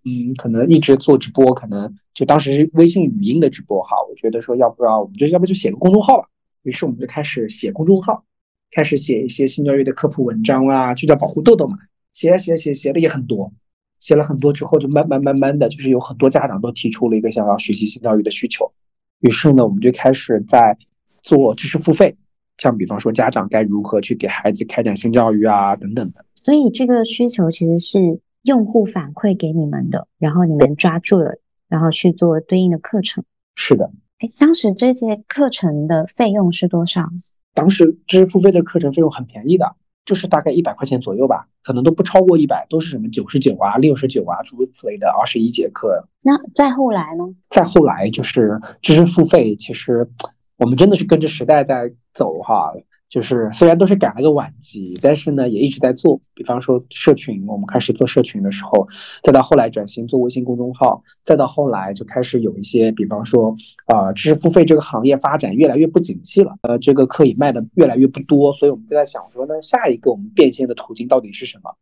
[0.05, 3.97] 嗯，可能一直做直播，可能就当时是微信语音的直播哈。
[4.09, 6.29] 我觉得说，要不然我们就要不就写个公众号吧。
[6.63, 8.25] 于是我们就开始写公众号，
[8.71, 11.77] 开始写一些性教育的科普文章啊，就叫保护豆豆嘛。
[12.13, 13.53] 写写写写的也很多。
[14.03, 18.73] 写了很多之后，就慢慢慢慢的就是有很多家长都提出了一个想要学习性教育的需求，
[19.21, 20.77] 于是呢，我们就开始在
[21.23, 22.17] 做知识付费，
[22.59, 26.25] 像比方说家长该如何去给孩子开展性教育啊等等的。
[26.43, 31.39] 所以这个需求其实是用户反馈给你们的，然后你们抓住了，
[31.69, 33.23] 然后去做对应的课程。
[33.55, 33.93] 是的。
[34.19, 37.09] 哎，当时这些课程的费用是多少？
[37.55, 39.77] 当时知识付费的课程费用很便宜的。
[40.05, 46.09] 就是大概一百块钱左右吧，可能都不超过一百，都是什么九十九啊、六十九啊，诸如此类的，二十一节课。
[46.23, 47.25] 那再后来呢？
[47.49, 50.09] 再后来就是知识付费，其实
[50.57, 52.73] 我们真的是跟着时代在走哈。
[53.13, 56.19] 就是虽然都是赶了个晚集，但是呢也一直在做。
[56.33, 58.89] 比方说社群，我们开始做社群的时候，
[59.23, 71.77] 再到后来转型做微信公众号，再到后来就开始有一些，比方说啊知识付费这个行业发展越来越不景气了，呃这个课以卖的越来越不多，所以我们就在想说呢，下一个我们变现的途径到底是什么？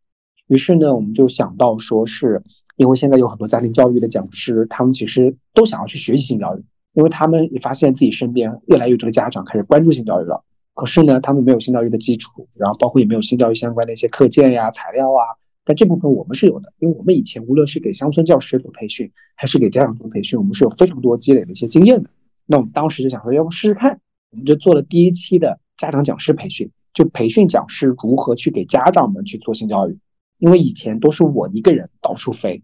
[0.47, 2.43] 于是呢我们就想到说是
[2.75, 6.63] 因为现在有很多家庭教育的讲师，他们其实都想要去学习性教育，
[6.93, 10.43] 因为他们也发现自己身边越来越多的家长开始关注性教育了。
[10.73, 15.37] 可是呢，他们没有性教育的基础，然后包括也没有性教育相关的一些课件呀、材料啊。
[15.63, 22.09] 但这部分我们是有的，因为我们以前无论是给乡村教师做培训，还是给家长做培训，我们是有非常多积累的一些经验的。
[22.45, 23.99] 那我们当时就想说，要不试试看，
[24.31, 29.99] 我们就做了第一期的家长讲师培训，就培训讲师如何去给家长们去做性教育。
[30.39, 32.63] 因为以前都是我一个人到处飞，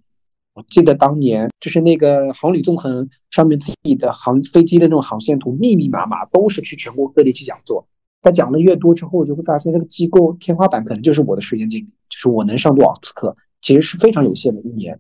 [0.56, 7.88] 我记得当年就是那个航旅纵横上面自己的航飞机的那种航线图，密密麻麻都是去全国各地去讲座。
[8.22, 15.00] 他讲的越多之后，我就会发现这个机构天花板可能就是我的时间精力，就是我能上多少次课，其实是非常有限的，一年。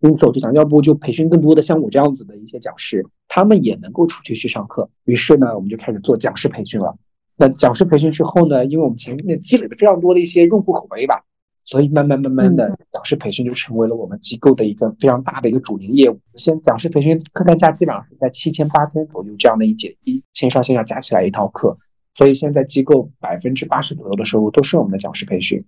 [0.00, 4.90] 因此我就想，要不就培训更多的像我这样子的一些讲师，他们也能够出去去上课。
[5.04, 6.96] 于是呢，我们就开始做讲师培训了。
[7.36, 11.24] 那讲师培训之后呢，因为我们前面积累了非常多的一些用户口碑吧，
[11.64, 16.20] 所以慢慢慢慢的，讲师培训就成为了我们机构的一个非常大的一个主营业务。
[16.36, 21.76] 现讲师培训课单价基本上是在七千八千左右这样的一节，一线上线下加起来一套课。
[22.18, 25.64] 所以现在机构百分之八十左右的收入都是我们的讲师培训。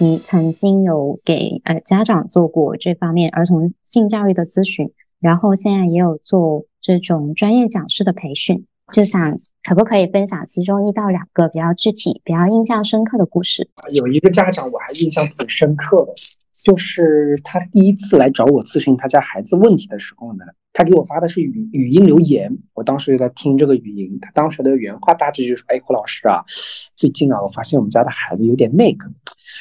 [0.00, 4.90] 你曾经有给呃家长做过这方面儿童性教育的咨询，
[5.20, 13.70] 然后现在也有做这种专业讲师的培训，就想可不可以分享其中一到两个比较具体、比较印象深刻的故事？
[13.92, 16.12] 有一个家长我还印象挺深刻的，
[16.54, 20.44] 就是他第一次来找我咨询他家孩子问题的时候呢。
[20.76, 24.18] 他给我发的是语语音留言，我当时就在听这个语音。
[24.20, 26.44] 他当时的原话大致就是说：“哎，胡老师啊，
[26.96, 29.06] 最近啊，我发现我们家的孩子有点那个。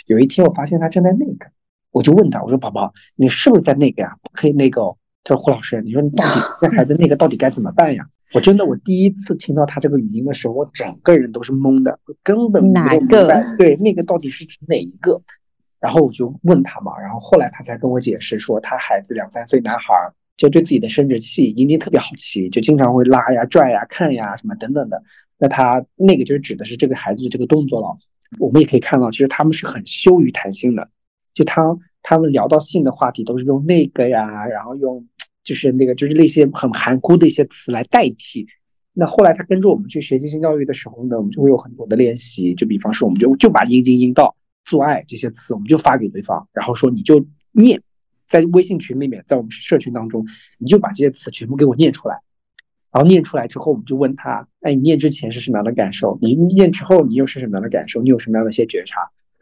[0.08, 1.46] 有一天我发现他正在那个，
[1.92, 4.18] 我就问他，我说宝宝，你是不是在那个呀？
[4.24, 4.98] 不可以那个哦。
[5.24, 8.08] 他说胡老师，你说你到底 这孩子那个到底该怎么办呀？
[8.34, 13.00] 我真的，我第一次听到他这个语音的时候，我整个人都是懵的，根本不明白
[13.60, 15.22] 对那个到底是指哪一个？
[15.84, 19.94] 然后我就问他嘛，然后后来他才跟我解释说，他孩子两三岁男孩。
[20.36, 25.04] 就对自己的生殖器、阴茎特别好奇，就经常会拉呀、拽呀、看呀什么等等的。
[25.38, 28.00] 那他那个就是指的是这个孩子的这个动作了。
[28.40, 30.90] 我们也可以看到，其实他们是很羞于谈性的。
[31.36, 35.08] 就他他们聊到性的话题，都是用那个呀，然后用
[35.44, 38.48] 就是那个就是那些很含糊的一些词来代替。
[38.92, 42.56] 那后来他跟着我们去学习性教育的时候呢，我们就会有很多的练习。
[42.56, 47.82] 就比方说，我们就就把阴茎、阴道、做爱这些词，我们就发给对方，然后说你就念。
[48.26, 50.26] 在微信群里面，在我们社群当中，
[50.58, 52.22] 你就把这些词全部给我念出来，
[52.92, 56.18] 然后念出来之后，我们就问他，哎，你念之前是什么样的感受？
[56.20, 58.02] 你念之后你又是什么样的感受？
[58.02, 59.02] 你有什么样的一些觉察？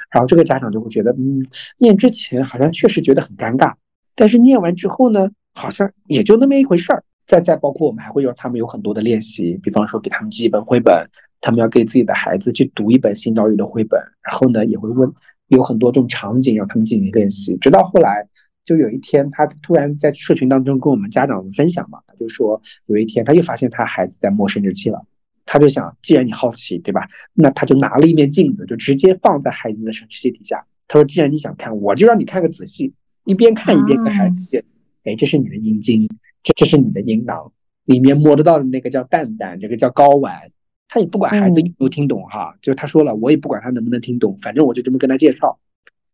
[0.09, 3.75] 然后这个家长就会觉得，嗯，念之前好像确实觉得很尴尬，
[4.13, 7.03] 但是念完之后呢，好像也就那么一回事儿。
[7.25, 11.07] 再再包括我们还会让他们有很多的练习，比方说给他们记一本绘本，
[11.41, 15.11] 他们要给自己的孩子去读一本性教育的绘本，然后呢也会问
[15.47, 18.29] 有很多这种场景让他们进行练习，直到后来。
[18.63, 25.03] 就有一天，他突然在社群当中跟我们家长分享嘛，他就说有一天他又发现他孩子在摸生殖器了，
[25.47, 27.09] 他就想，既然你好奇，对吧？
[27.33, 30.67] 那他就拿了一面镜子，就直接放在孩子的生殖器底下。
[30.87, 32.93] 他说，既然你想看，我就让你看个仔细。
[33.25, 34.63] 一边看一边跟孩子，
[35.03, 36.07] 哎，这是你的阴茎，
[36.43, 37.51] 这这是你的阴囊，
[37.85, 40.51] 里面摸得到的那个叫蛋蛋，这个叫睾丸。
[40.93, 45.57] 他也不管孩子有没有听懂哈，就是他说了，我也不管他能不能听懂，反正我就这么跟他介绍。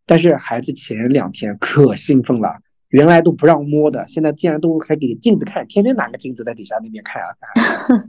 [0.06, 7.28] 但是孩子前两天可兴奋了，原来都不让摸的，现在竟然都还给镜子看，天天拿个镜子在底下那边看啊。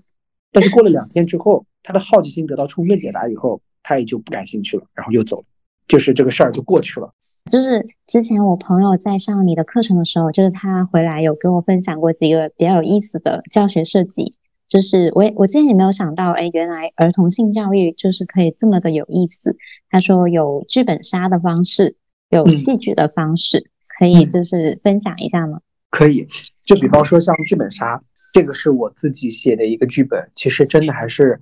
[0.53, 5.45] 但是过了两天之后，他的好奇心得到充分解答以后，他也就不感兴趣了，然后又走了，
[5.89, 7.15] 就是这个事儿就过去了。
[7.51, 14.35] 就是之前我朋友在上你的课程的时候，就是他回来有跟我分享过几个比较有意思的教学设计。
[14.69, 19.57] 就是我我之前也没有想到，哎，原来儿童性教育就是可以这么的有意思。
[19.89, 21.97] 他说有剧本杀的方式，
[22.29, 25.61] 有戏剧的方式，可以就是分享一下吗？
[25.91, 26.27] 可以，
[26.67, 28.03] 就比方说像剧本杀，
[28.35, 30.31] 这个是我自己写的一个剧本。
[30.37, 31.41] 其实真的还是，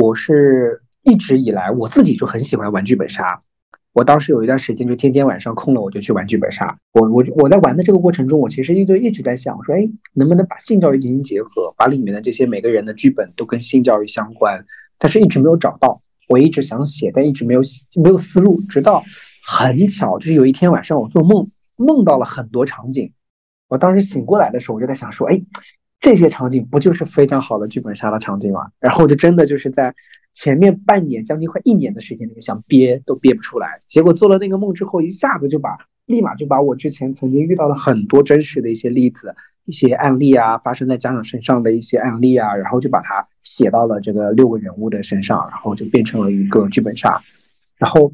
[0.00, 3.42] 我是一直以来我自己就很喜欢玩剧本杀。
[3.98, 6.78] 我当时有一段时间，就天天晚上空了，我就去玩剧本杀。
[6.92, 14.66] 我我我在玩的这个过程中，我其实一直一直在想，我说，哎，能不能把性教育进行结合，把里面的这些每个人的剧本都跟性教育相关？
[14.98, 16.00] 但是一直没有找到。
[16.28, 17.60] 我一直想写，但一直没有
[18.00, 18.52] 没有思路。
[18.72, 19.02] 直到
[19.44, 23.10] 很巧，就是有一天晚上，我做梦梦到了很多场景。
[23.66, 25.42] 我当时醒过来的时候，我就在想说，哎，
[25.98, 28.68] 这些场景不就是非常好的剧本杀的场景吗？
[28.78, 29.92] 然后我就真的就是在
[30.40, 39.34] 前面半年将近快一年的时间里面想憋都憋不出来，结果做了那个梦之后，一下子就把立马就把我之前曾经遇到的很多真实的一些例子、
[39.64, 47.20] 一些案例啊，发生在家长身上的一些案例啊，然后就把它写到了这个六个人物的身上，然后就变成了一个剧本杀，
[47.76, 48.12] 然后。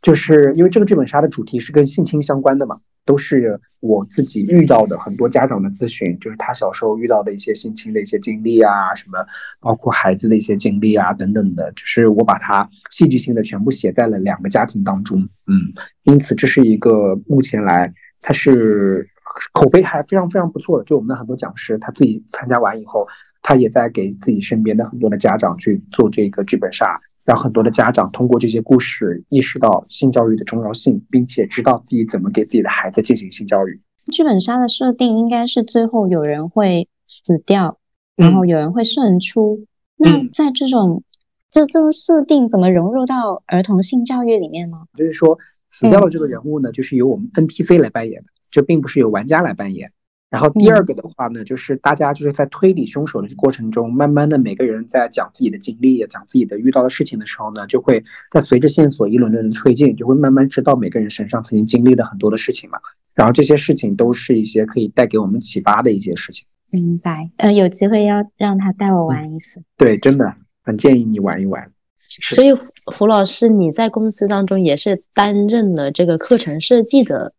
[0.00, 2.78] 就是因为这个剧本杀的主题是跟性侵相关的嘛，
[3.08, 9.24] 都是我自己遇到的很多家长的咨询，就是他小时候遇到的一些性侵的一些经历啊，什么
[9.60, 19.08] 包括孩子的一些经历啊等等的，就是我把它戏剧性的全部写在了两个家庭当中，嗯，因此这是一个目前来他是
[19.54, 23.08] 口碑还非常非常不错的，就我们的很多讲师他自己参加完以后，
[23.40, 27.00] 他也在给自己身边的很多的家长去做这个剧本杀。
[27.28, 33.82] 让很多的家长通过这些故事意识到性教育的重要性，并且知道自己怎么给自己的孩子进行性教育。
[34.10, 37.76] 剧本杀的设定应该是最后有人会死掉，
[38.16, 39.66] 然后有人会胜出。
[39.98, 41.02] 那在这种
[41.50, 44.78] 这这个设定怎么融入到儿童性教育里面呢？
[44.94, 49.92] 就是说，死掉的这个人物呢，就是由我们 NPC 来扮演的，这并不是由玩家来扮演。
[50.30, 62.78] 然后第二个的话呢，就是大家就是在推理凶手的过程中，慢慢的每个人在讲自己的经历，讲自己的遇到的事情的时候呢，就会在随着线索一轮轮的推进，就会慢慢知道每个人身上曾经经历了很多的事情嘛。
[63.16, 66.46] 然后这些事情都是一些可以带给我们启发的一些事情。
[66.72, 67.30] 明白。
[67.38, 69.62] 呃，有机会要让他带我玩一次。
[69.78, 71.72] 对，真的很建议你玩一玩。
[72.20, 72.52] 所以
[72.94, 77.32] 胡老师，你在公司当中也是担任了这个课程设计的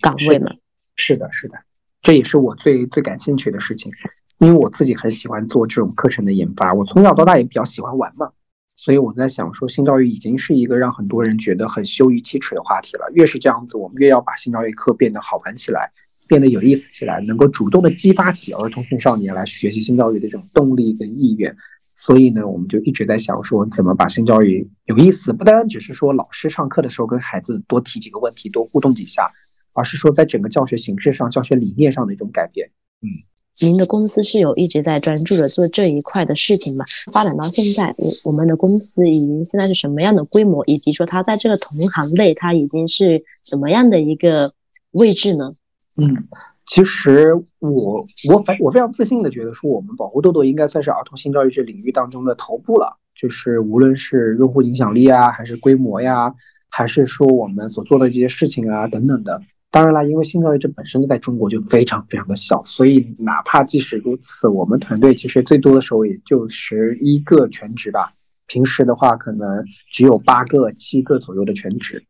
[0.00, 0.52] 岗位吗？
[0.96, 1.58] 是的，是的。
[2.02, 3.92] 这也是我最最感兴趣的事情，
[4.38, 6.74] 因为我自己很喜欢做这种课程的研发。
[6.74, 8.32] 我从小到大也比较喜欢玩嘛，
[8.74, 13.08] 所以我在想说，性教育已经是一个让很多人觉得很羞于启齿的话题了。
[13.14, 15.92] 越是这样子，我们越要把性教育课变得好玩起来，
[16.28, 21.56] 变得有意思起来，能够主动的激发起儿童青少年来学习性教育的这种动力跟意愿。
[21.94, 29.30] 所以呢，我们就一直在想说，怎么把性教育有意思，不单单只是说老师上课的时候跟孩子多提几个问题，多互动几下。
[29.72, 32.70] 而是说，在整个教学形式上、教学理念上的一种改变。
[33.02, 33.08] 嗯，
[33.60, 36.84] 您的公司是有一直在专注着做这一块的事情吗？
[37.12, 44.52] 发展到现在，我我们的公司已经现在是什么样的规模，以及说它在这个同行类，它已经是怎么样的一个
[44.92, 45.54] 位置呢？
[45.96, 46.28] 嗯，
[46.64, 52.98] 其实我我反我非常自信的觉得说，我们保护豆豆应该算是儿童性教育这领域当中的头部了。
[53.14, 56.34] 就是无论是用户影响力啊，还是规模呀，
[56.70, 59.42] 还是说我们所做的这些事情啊等等的。
[59.72, 68.12] 当然啦，因为性教育这本身就在中国就非常非常的小，所以哪怕即使如此，我们团队其实最多的时候也就十一个全职吧。
[68.46, 72.04] 平时的话，可能只有八个、七个左右的全职。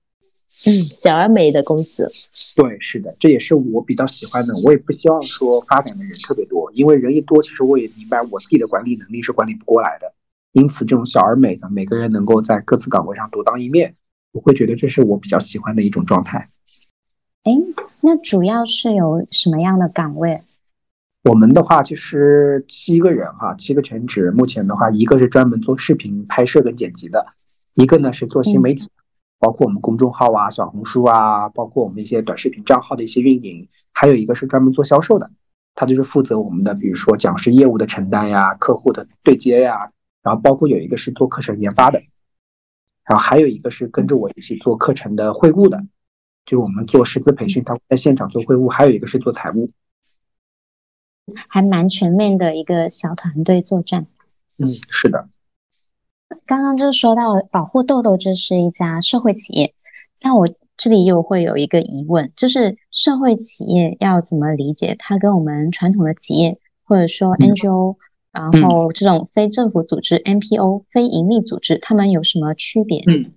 [0.66, 2.08] 嗯，小而美的公司。
[2.56, 4.52] 对，是的，这也是我比较喜欢的。
[4.66, 10.12] 我也不希望说发展的人特别多，因为人一多，其实我也明白我自己的管理能力是管理不过来的。
[10.50, 13.94] 因此，这种小而美的，每个人能够在各自岗位上独当一面，
[14.32, 16.50] 我会觉得这是我比较喜欢的一种状态。
[17.44, 17.52] 哎，
[18.02, 20.40] 那主要是有什么样的岗位？
[21.24, 24.30] 我们的话其实七个人哈，七个全职。
[24.30, 27.26] 目前的话，一个是专门做视频拍摄跟剪辑的，
[27.74, 28.88] 一个呢是做新媒体，
[29.40, 33.68] 包括我们公众号啊、小红书啊，包括我们一些短视频账号的一些运营。
[33.90, 35.28] 还有一个是专门做销售的，
[35.74, 39.90] 他就是负责我们的，比如说讲师业务的承担呀、客户的对接呀。
[40.22, 41.98] 然后包括有一个是做课程研发的，
[43.04, 45.84] 然后还有一个是跟着我一起做课程的会务的。
[46.44, 49.70] 就我们做师资培训，他在现场做会务，还有一个是做财务，
[51.48, 54.06] 还蛮全面的一个小团队作战。
[54.58, 55.28] 嗯，是的。
[56.44, 59.72] 刚刚就是说到保护豆豆，这是一家社会企业，
[60.20, 64.96] 但我这里又会有一个疑问，就是社会企业要怎么理解？
[64.98, 67.96] 它跟我们传统的企业，或者说 NGO，
[68.32, 73.02] 然后这种非政府组织 NPO 非盈利组织，它们有什么区别？
[73.06, 73.32] 嗯。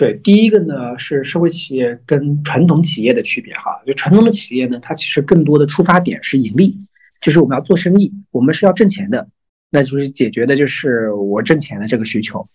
[0.00, 6.78] 对，第一个呢是社会企业跟传统企业的区别哈，就传统的企业呢，它其实更多的出发点是盈利，
[7.20, 9.28] 就是我们要做生意，我们是要挣钱的，
[9.68, 12.46] 那就是解决的就是我挣钱的这个需求。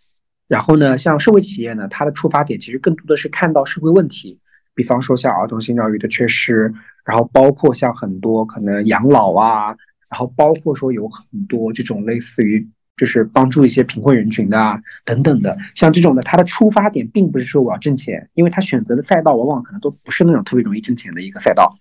[0.48, 4.40] 然后呢，像社会企业呢，它的出发点其实更多的是看到社会问题，
[4.74, 6.74] 比方说像儿童性教育的缺失，
[7.06, 9.68] 然后包括像很多可能养老啊，
[10.10, 12.68] 然后包括说有很多这种类似于。
[12.98, 21.78] 就是帮助一些贫困人群的啊，等等的，像这种的，它的出发点并不是说我要挣钱，因为他选择的赛道往往可能都不是那种特别容易挣钱的一个赛道，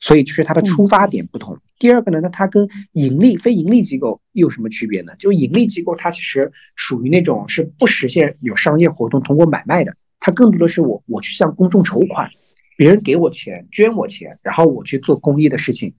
[0.00, 1.58] 所以就是它的出发点不同。
[1.78, 5.12] 第二个呢，那它跟盈利、非盈利机构又有什么区别呢？
[5.18, 12.30] 就盈利机构它其实属于那种是不实现有商业活动通过买卖的，它更多的是我我去向公众筹款，
[12.76, 15.94] 别人给我钱捐我钱，然后我去做公益的事情。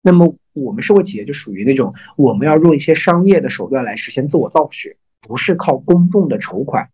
[0.00, 6.88] 那么我们社会企业就属于那种我们要用一些商业的手段来实现自我造血，不是靠公众的筹款，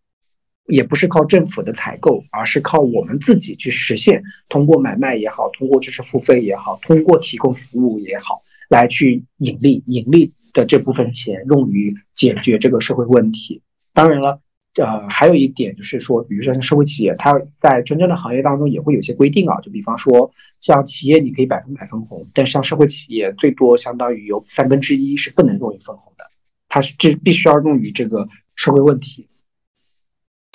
[0.67, 13.63] 也不是靠政府的采购，而是靠我们自己去实现，通过买卖也好，通过知识付费也好，通过提供服务也好，来去盈利，盈利的这部分钱用于解决这个社会问题。
[13.93, 14.41] 当然了。
[14.77, 19.61] 呃，还有一点就是说，比如说像社会企业，它在真正的行业当中也会有些规定啊。
[19.61, 26.25] 就比方说，像企业你可以百分百分红，但是像社会企业，最多相当于有三分之一是不能用于分红的，
[26.69, 29.29] 它是这必须要用于这个社会问题。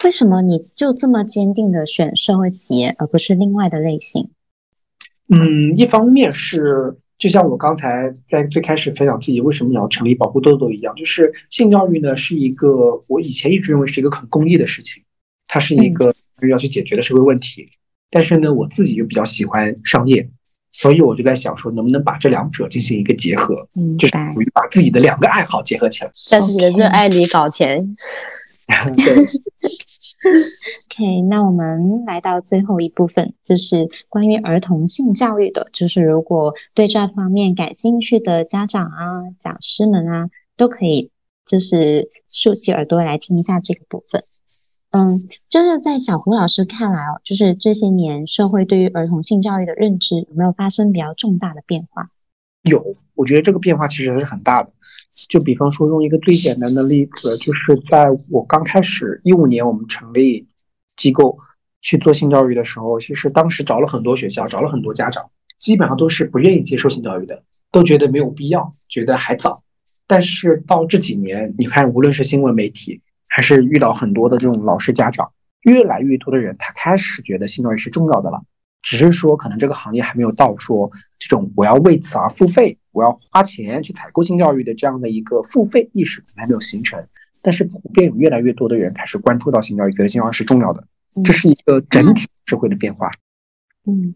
[0.03, 4.30] 为什么你就这么坚定的选社会企业，而不是另外的类型？
[5.28, 6.95] 嗯，一方面是。
[7.18, 15.03] 就像我刚才在最开始分享自己为什么要成立保护豆豆一样，就是性教育呢是一个我以前一直认为是一个很公益的事情，
[15.47, 16.13] 它是一个
[16.49, 17.68] 要去解决的社会问题。
[18.11, 20.30] 但是呢，我自己又比较喜欢商业，
[20.72, 27.95] 所以我就在想说，能不能把这两者进行一个结合，就是属于把自己的两个爱好结合起来，在自己的热爱里搞钱。
[30.88, 35.70] OK，那我们来到最后一部分，就是关于儿童性教育的。
[35.72, 41.11] 就是如果对这方面感兴趣的家长啊、讲师们啊，都可以
[41.45, 44.24] 就是竖起耳朵来听一下这个部分。
[44.89, 52.05] 嗯，就是在小胡老师看来哦，就是这些年社会对于儿童性教育的认知有没有发生比较重大的变化？
[52.63, 54.72] 有，我觉得这个变化其实是很大的。
[55.30, 60.47] 就比方说，用一个最简单的例子，就是在我刚开始一五年我们成立
[60.97, 61.39] 机构
[61.82, 69.63] 去做性教育的时候，其实当时找了很多学校，找了很多家长，基本上都是不愿意接受性教育的，都觉得没有必要，觉得还早。
[70.05, 78.43] 但是到这几年，你看，无论是新闻媒体，还是遇到很多的这种老师家长，越来越多的人他开始觉得性教育是重要的了。
[78.86, 87.03] 只是说，可能这个行业还没有到说这种我要为此而付费，我要花钱去采购性教育的这样的一个付费意识还没有形成。
[87.41, 90.88] 但是普遍有越来越多的人开始关注到性教育，觉得性教育是重要的，
[91.23, 93.09] 这是一个整体社会的变化。
[93.88, 94.13] 嗯，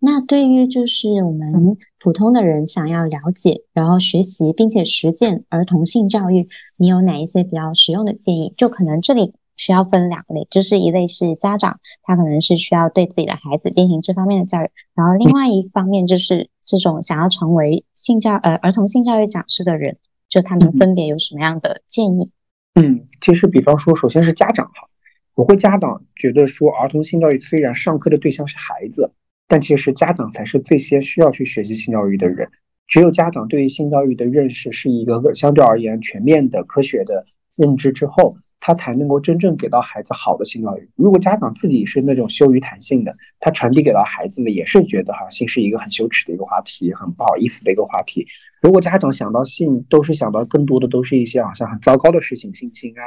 [0.00, 6.44] 那对于就是我们普通的人想要了解，然后学习并且实践儿童性教育，
[6.76, 8.52] 你有哪一些比较实用的建议？
[8.58, 9.34] 就可能这里。
[9.58, 19.98] 需要分两类，就是一类是家长，他可能是需要对自己的孩子进行这方面的教育，然后另外一方面就是这种想要成为性教呃儿童性教育讲师的人，
[20.28, 22.32] 就他们分别有什么样的建议？
[22.76, 24.88] 嗯，其实比方说，首先是家长哈，
[25.34, 29.10] 我会家长觉得说，儿童性教育虽然上课的对象是孩子，
[29.48, 32.48] 但其实家长才是最先需要去学习性教育的人，
[32.86, 38.36] 只有家长对于性教育的认识是一个相对而言全面的科学的认知之后。
[38.60, 40.90] 他才能够真正给到孩子好的性教育。
[40.96, 48.26] 如果家长自己是那种羞于谈性的，他传递给到孩子的也是觉得哈性是一个很羞耻的一个话题，很不好意思的一个话题。
[48.60, 53.02] 如果家长想到性，都是想到更多的都是一些好像很糟糕的事情，性侵啊、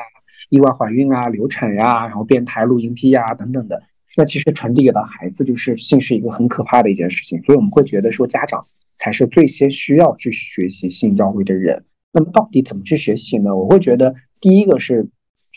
[0.50, 3.84] 意外怀孕啊、流产呀，然后变态录音癖啊等等的，
[4.16, 7.44] 那其实传递给到孩子就是性是一个很可怕的一件事情。
[7.44, 8.62] 所以我们会觉得说家长
[8.96, 11.84] 才是最先需要去学习性教育的人。
[12.14, 13.56] 那么到底怎么去学习呢？
[13.56, 15.10] 我会觉得第一个是。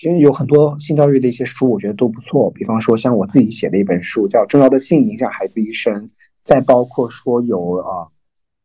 [0.04, 2.50] 其实有很多性教育的一些书，我觉得都不错。
[2.50, 6.08] 比方说，像我自己写的一本书，叫《重要的性影响孩子一生》。
[6.42, 8.04] 再包括说有啊，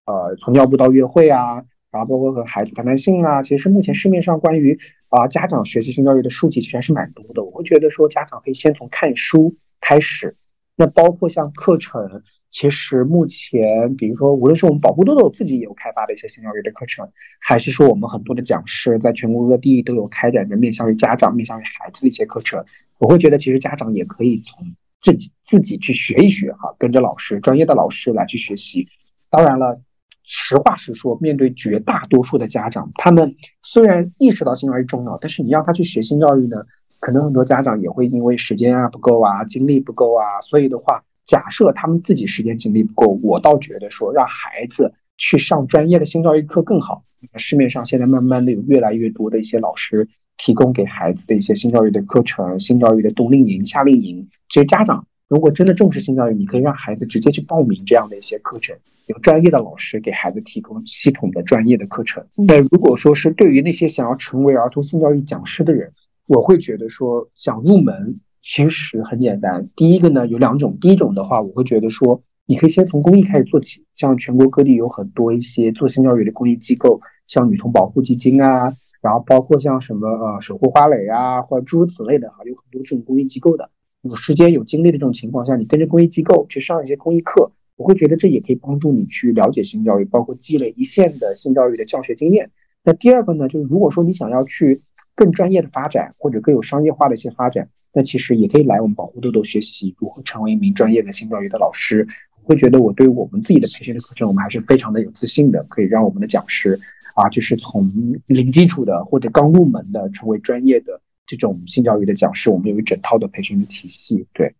[0.06, 3.42] 呃，从尿布到约会啊，然后包括和孩子谈谈性啊。
[3.42, 4.78] 其实目前市面上关于
[5.08, 7.42] 啊家长学习性教育的书籍其实还是蛮多的。
[7.42, 10.36] 我会觉得说，家长可以先从看书开始。
[10.76, 12.22] 那包括像课程。
[12.52, 22.66] 其实目前，比如说，无论是我们保护豆豆自己也有开发的一些性教育的课程，还是说我们很多的讲师在全国各地都有开展着面向于家长、面向于孩子的一些课程，
[22.98, 24.66] 我会觉得其实家长也可以从
[25.00, 28.88] 自己自己去学一学哈，跟着老师、专业的老师来去学习。
[29.30, 29.80] 当然了，
[30.24, 36.64] 实话实说，面对绝大多数的家长，他们虽然意识到性教育重要，但是你让他去学性教育呢，
[37.00, 41.04] 可能很多家长也会因为时间啊不够啊、精力不够啊，所以的话。
[41.30, 47.04] 假设他们自己时间精力不够，我倒觉得说让孩子去上专业的性教育课更好。
[47.36, 50.08] 市面上现在慢慢的有越来越多的一些老师
[50.40, 54.28] 提供给孩子的一些性教育的课程、性教育的冬令营、夏令营。
[54.50, 58.76] 其实家长如果真的重视性教育，你可以让孩子直接去报名这样的一些课程，
[59.06, 62.26] 有专业的老师给孩子提供系统的专业的课程。
[62.36, 65.92] 那如果说是对于那些想要成为儿童性教育讲师的人，
[66.26, 68.20] 我会觉得说想入门。
[68.42, 83.70] 其实很简单，第一个呢有两种，第一种的话，我会觉得说，你可以先从公益开始做起，像全国各地有很多一些做性教育的公益机构，像女童保护基金啊，然后包括像什么呃守护花蕾啊，或者诸如此类的哈，有很多这种公益机构的，
[84.02, 92.52] 有时间有精力的这种情况下，你跟着公益机构去上一些公益课，我会觉得这也可以帮助你去了解性教育，包括积累一线的性教育的教学经验。
[92.84, 94.82] 那第二个呢，就是如果说你想要去
[95.14, 102.08] 更专业的发展，或者更有商业化的一些发展，那其实也可以来我们保护豆豆学习如何成为一名专业的性教育的老师。
[102.44, 106.80] 会觉得我对我们自己的培训的课程，我们还是非常的有自信的，可以让我们的讲师
[107.14, 107.92] 啊，就是从
[108.26, 112.50] 零基础的或者刚入门的，成为专业的这种性教育的讲师。
[112.50, 114.26] 我们有一整套的培训的体系。
[114.34, 114.56] 对，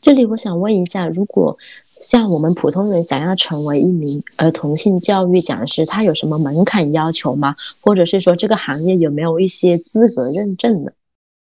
[0.00, 7.54] 这里我想问一下，如果像我们普通人想要成为一名儿童性教育讲师，他有什么门槛要求吗？
[7.82, 10.90] 或者是说这个行业有没有一些资格认证呢？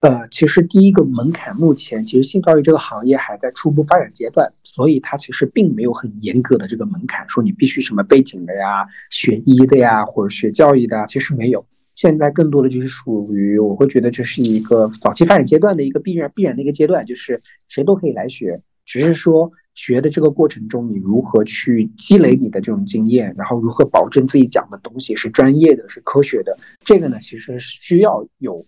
[0.00, 11.66] 呃，其实第一个门槛，目前其实性教育这个行业还在初步发展阶段，所以它其实并没有很严格的这个门槛，说你必须什么背景的呀，学医的呀，或者学教育的，其实没有。
[11.94, 26.52] 现在更多的就是属于，我会觉得这是一个早期发展阶段的一个必然必然的一个阶段，就是谁都可以来学，只是说学的这个过程中，你如何去积累你的这种经验，然后如何保证自己讲的东西是专业的、是科学的，
[26.84, 28.66] 这个呢，其实是需要有。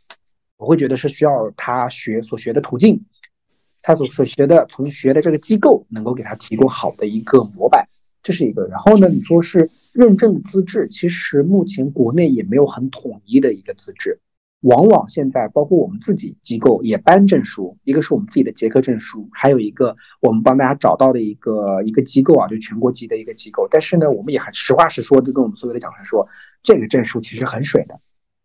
[0.58, 3.04] 我会觉得是需要他学所学的途径，
[3.80, 7.84] 他所所学的从学的这个机构能够给他提供好的一个模板，
[8.24, 8.66] 这是一个。
[8.66, 14.18] 然后呢，你说是认证资质，其实目前国内也没有很统一的一个资质，
[14.60, 23.68] 往往现在包括我们自己机构也颁证书，一个是我们自己的结课证书，还有一个我们帮大家找到的一个一个机构啊，就全国级的一个机构。
[23.70, 26.26] 但是呢，我们也很实话实说，就跟我们所有的讲师说，
[26.64, 28.00] 这个证书其实很水的。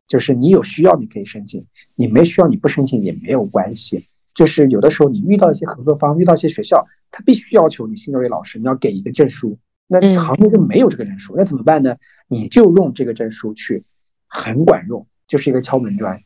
[0.08, 4.06] 就是你有需要你可以申请，你没需要你不申请也没有关系。
[4.36, 11.96] 就是有的时候你遇到一些合作方，遇到一些学校，他必须要求你新教育老师你要给一个证书，那行业就没有这个证书，那怎么办呢？
[12.28, 13.84] 你就用这个证书去，
[14.28, 16.20] 很管用，就是一个敲门砖。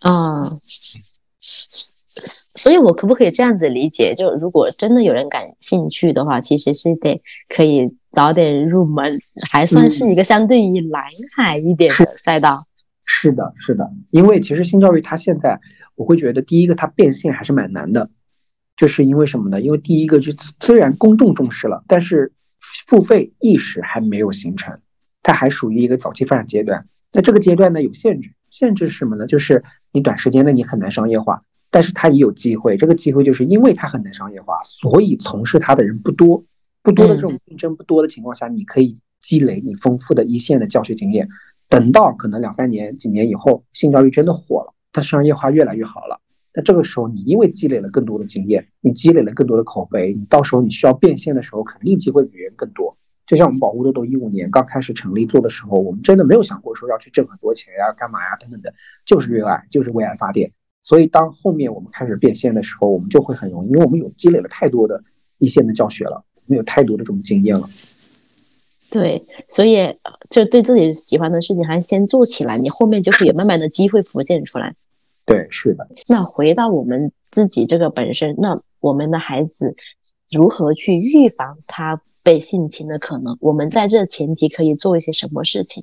[0.00, 0.58] 啊，
[2.56, 4.14] 所以我可不可以这样子理解？
[4.14, 11.04] 就如果真的有人感兴趣的话，其实是得可以早点入门，还算是一个相对于蓝
[11.36, 12.64] 海一点的赛道。
[13.06, 15.60] 是的，是的，因为其实性教育它现在，
[15.94, 18.10] 我会觉得第一个它变现还是蛮难的，
[18.76, 19.60] 就是因为什么呢？
[19.60, 24.80] 因为第一个就虽然公众重视了，但是付费意识还没有形成，
[25.22, 26.88] 它还属于一个早期发展阶段。
[27.12, 29.26] 那这个阶段呢有限制，限制是什么呢？
[29.26, 32.76] 就是你短时间内你很难商业化，但是它也有机会。
[32.76, 36.44] 这个机会就是因为它很难商业化，所以从事它的人不多，
[36.82, 41.28] 不多的这种竞争不多的情况下，你可以积累你丰富的一线的教学经验。
[41.68, 46.20] 等到可能两三年、几年以后，性教育真的火了，它商业化越来越好了。
[46.54, 52.96] 那这个时候，你因为积累了更多的经验，你积累了更多的口碑，你到时候你需要变现的时候，肯定机会比别人更多。
[53.26, 58.72] 就像我们保护豆豆一五年刚开始成立做的时候，我们真的没有想过说要去挣很多钱呀、干嘛呀等等的，
[59.04, 60.52] 就是热爱，就是为爱发电。
[60.82, 65.02] 所以当后面我们开始变现的时候，我们就会很容易，因为我们有积累了太多的
[65.38, 67.62] 一线的教学了，我们有太多的这种经验了。
[68.90, 69.76] 对，所以
[70.30, 74.74] 就对自己喜欢的事情还是先做起来，你后面就会有慢慢的机会浮现出来。
[75.24, 75.88] 对，是的。
[76.08, 79.74] 那回到我们自己这个本身，那我们的孩子
[80.30, 83.36] 如何去预防他被性侵的可能？
[83.40, 85.82] 我们在这前提可以做一些什么事情？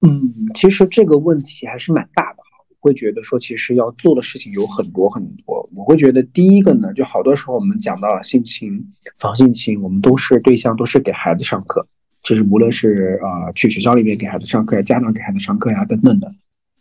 [0.00, 0.10] 嗯，
[0.54, 2.64] 其实这个问题还是蛮大的哈。
[2.80, 5.68] 我会觉得说，其实要做的事情有很多很多。
[5.76, 11.86] 我会觉得第一个呢，就好多时候我们讲到了性侵、防性侵，我们都是对象都是给孩子上课。
[12.22, 16.32] 就是无论是啊去学校里面给孩子上课呀，家长给孩子上课呀等等的，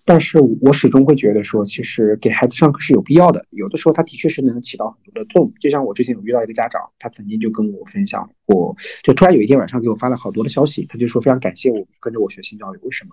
[0.06, 3.46] 但是我始终会觉得说，其实给孩子上课是有必要的。
[3.52, 5.54] 有的时候他的确是能起到很多的作用。
[5.60, 12.80] 就像我之前有遇到一个家长，他曾经就跟我分享过，就突然有一天晚上给我发了好多的消息，他就说非常感谢我跟着我学性教育。
[12.82, 13.12] 为什么？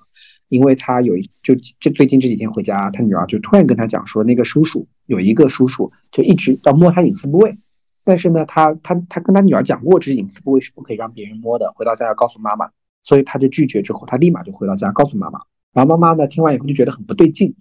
[0.49, 7.59] 因为他有一就就最近这几天回家，他女儿就突然跟他讲说，那个叔叔有一个叔叔就一直要摸他隐私部位。
[8.07, 12.71] 但是呢，他他他跟他女儿讲过，这是隐私部位是不可以让别人摸的，回到家要告诉妈妈，
[13.03, 13.83] 所以他就拒绝。
[13.83, 15.41] 之后他立马就回到家告诉妈妈，
[15.73, 17.57] 然后妈妈呢听完以后就觉得很不对劲，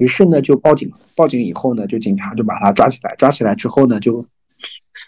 [0.00, 0.90] 于是呢就报警。
[1.14, 4.26] 报警以后呢，就警察就把他抓起来，抓起来之后呢，就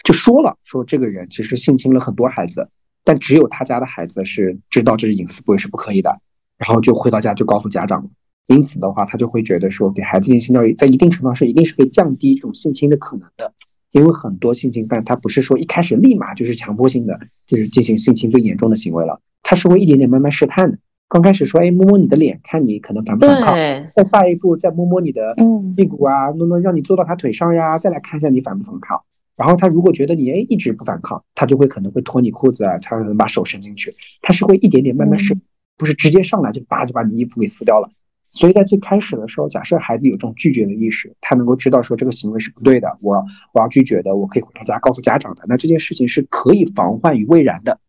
[0.05, 2.69] 就说了，说这个人其实性侵了很多孩子，
[3.03, 6.21] 但只有他家的孩子是知道这是隐私部位是不可以的，
[6.59, 8.09] 然后就回到家就告诉家长。
[8.47, 13.53] 因此的话，他就会觉得说，给孩子进行性教育，在一定程度上是一定是可以降低这种性侵的可能的。
[13.97, 20.79] 因为很多性侵犯，他不是说一开始立马就是强迫性的，就是进行性侵最严重的行为了，他是会一点点慢慢试探的。
[21.09, 23.55] 刚开始说，哎，摸摸你的脸，看你可能反不反抗；
[23.95, 25.35] 再下一步，再摸摸你的
[25.77, 29.01] 屁股啊，弄弄让你坐到他腿上呀，再来看一下你反不反抗。
[29.35, 35.39] 然后他如果觉得你哎一直不反抗，他就会可能会脱你裤子啊，他可能把手伸进去，他是会一点点慢慢试，
[35.79, 37.89] 不是直接上来就叭就把你衣服给撕掉了。
[38.37, 47.81] 所以在最开始的时候，假设孩子有这种拒绝的意识，他能够知道说这个行为是不对的，我我要拒绝的，我可以回到家告诉家长的，那这件事情是可以防患于未然的。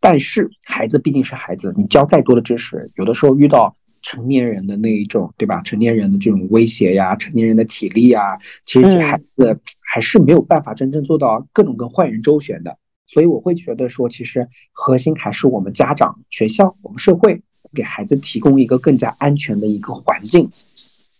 [0.00, 5.60] 但是孩子毕竟是孩子，你教再多的知识，有的时候遇到成年人的那一种，对吧？
[5.62, 12.78] 成年人的这种威胁呀，成年人的体力呀，其实这孩子还是没有办法真正做到各种跟坏人周旋的。
[13.06, 17.42] 所以我会觉得说，其实核心还是我们家长、学校、我们社会
[17.74, 20.48] 给孩子提供一个更加安全的一个环境，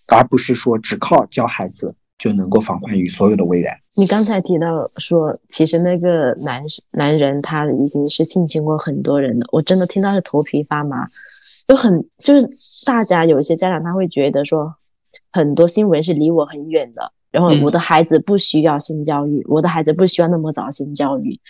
[0.07, 1.95] 而不是说只靠教孩子。
[2.17, 3.77] 就能够防患于所有的未然。
[3.97, 11.05] 你刚才提到说，其实那个男男人他已经是性侵过很多人了，我真的听到是头皮发麻。
[11.67, 12.49] 就很就是
[12.87, 14.77] 大家有一些家长他会觉得说，
[15.33, 21.41] 很多新闻是离我很远的，然后我的孩子不需要性教育，我的孩子不需要那么早性教育，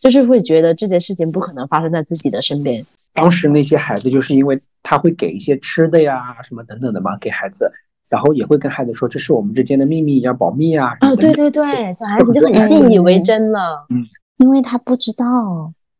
[0.00, 2.84] 就是会觉得这件事情不可能发生在自己的身边。
[3.16, 7.72] 当时那些孩子就是因为他会给一些吃的呀什么等等的嘛，给孩子。
[8.08, 10.96] 然后也会跟孩子说，这是我们之间的秘密，要保密啊。
[11.00, 13.84] 哦，对对对，小孩子就很信以为真了。
[13.88, 14.06] 嗯，
[14.36, 15.26] 因为他不知道，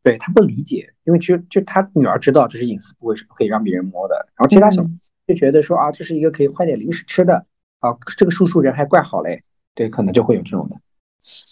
[0.03, 4.15] 对他不理解，因为就就他女儿知道这是隐私部位，是不可以让别人摸的。
[4.37, 4.81] 然后其他小
[5.27, 7.45] 就觉得说啊，这是一个可以换点零食吃的
[7.81, 9.43] 啊，这个叔叔人还怪好嘞。
[9.75, 10.77] 对，可能就会有这种的。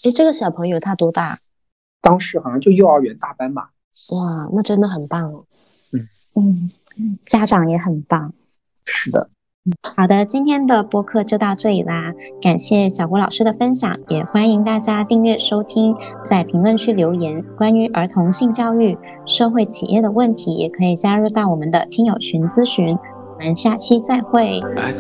[0.06, 1.38] 哎，这个小朋友他多大？
[2.02, 3.72] 当时好像就幼儿园大班吧。
[4.12, 5.46] 哇，那真的很棒哦。
[5.94, 6.00] 嗯
[6.36, 8.32] 嗯，家长也很棒。
[8.86, 9.30] 是的。
[9.82, 22.96] 好的，今天的播客就到这里啦，感谢小郭老师的分享，也欢迎大家订阅收听，在评论区留言关于儿童性教育、社会企业的问题，也可以加入到我们的听友群咨询。
[22.96, 24.60] 我们下期再会。
[24.78, 24.94] I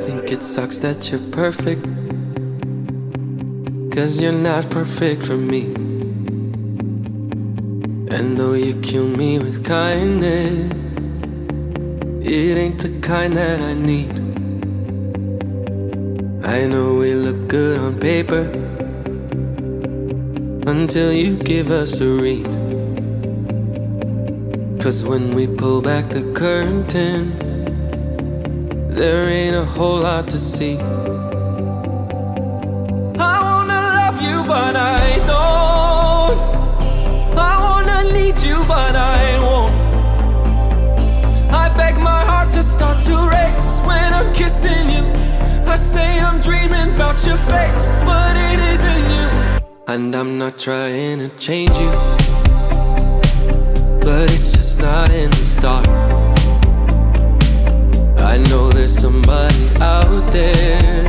[16.66, 18.44] know we look good on paper
[20.66, 22.46] until you give us a read.
[24.82, 27.54] Cause when we pull back the curtains,
[28.96, 30.80] there ain't a whole lot to see.
[38.36, 39.82] Need you, but I won't.
[41.54, 45.06] I beg my heart to start to race when I'm kissing you.
[45.66, 49.62] I say I'm dreaming about your face, but it isn't you.
[49.88, 51.92] And I'm not trying to change you,
[54.02, 55.88] but it's just not in the stars.
[58.22, 61.06] I know there's somebody out there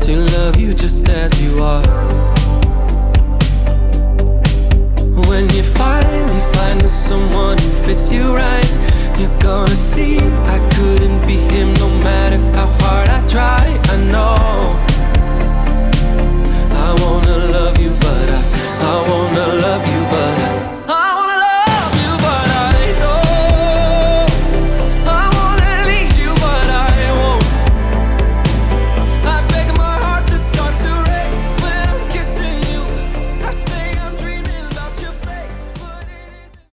[0.00, 2.19] to love you just as you are.
[5.40, 8.70] when you finally find someone who fits you right,
[9.18, 10.18] you're gonna see
[10.56, 13.64] I couldn't be him no matter how hard I try.
[13.94, 14.36] I know
[16.84, 18.42] I wanna love you, but I,
[18.90, 19.99] I wanna love you.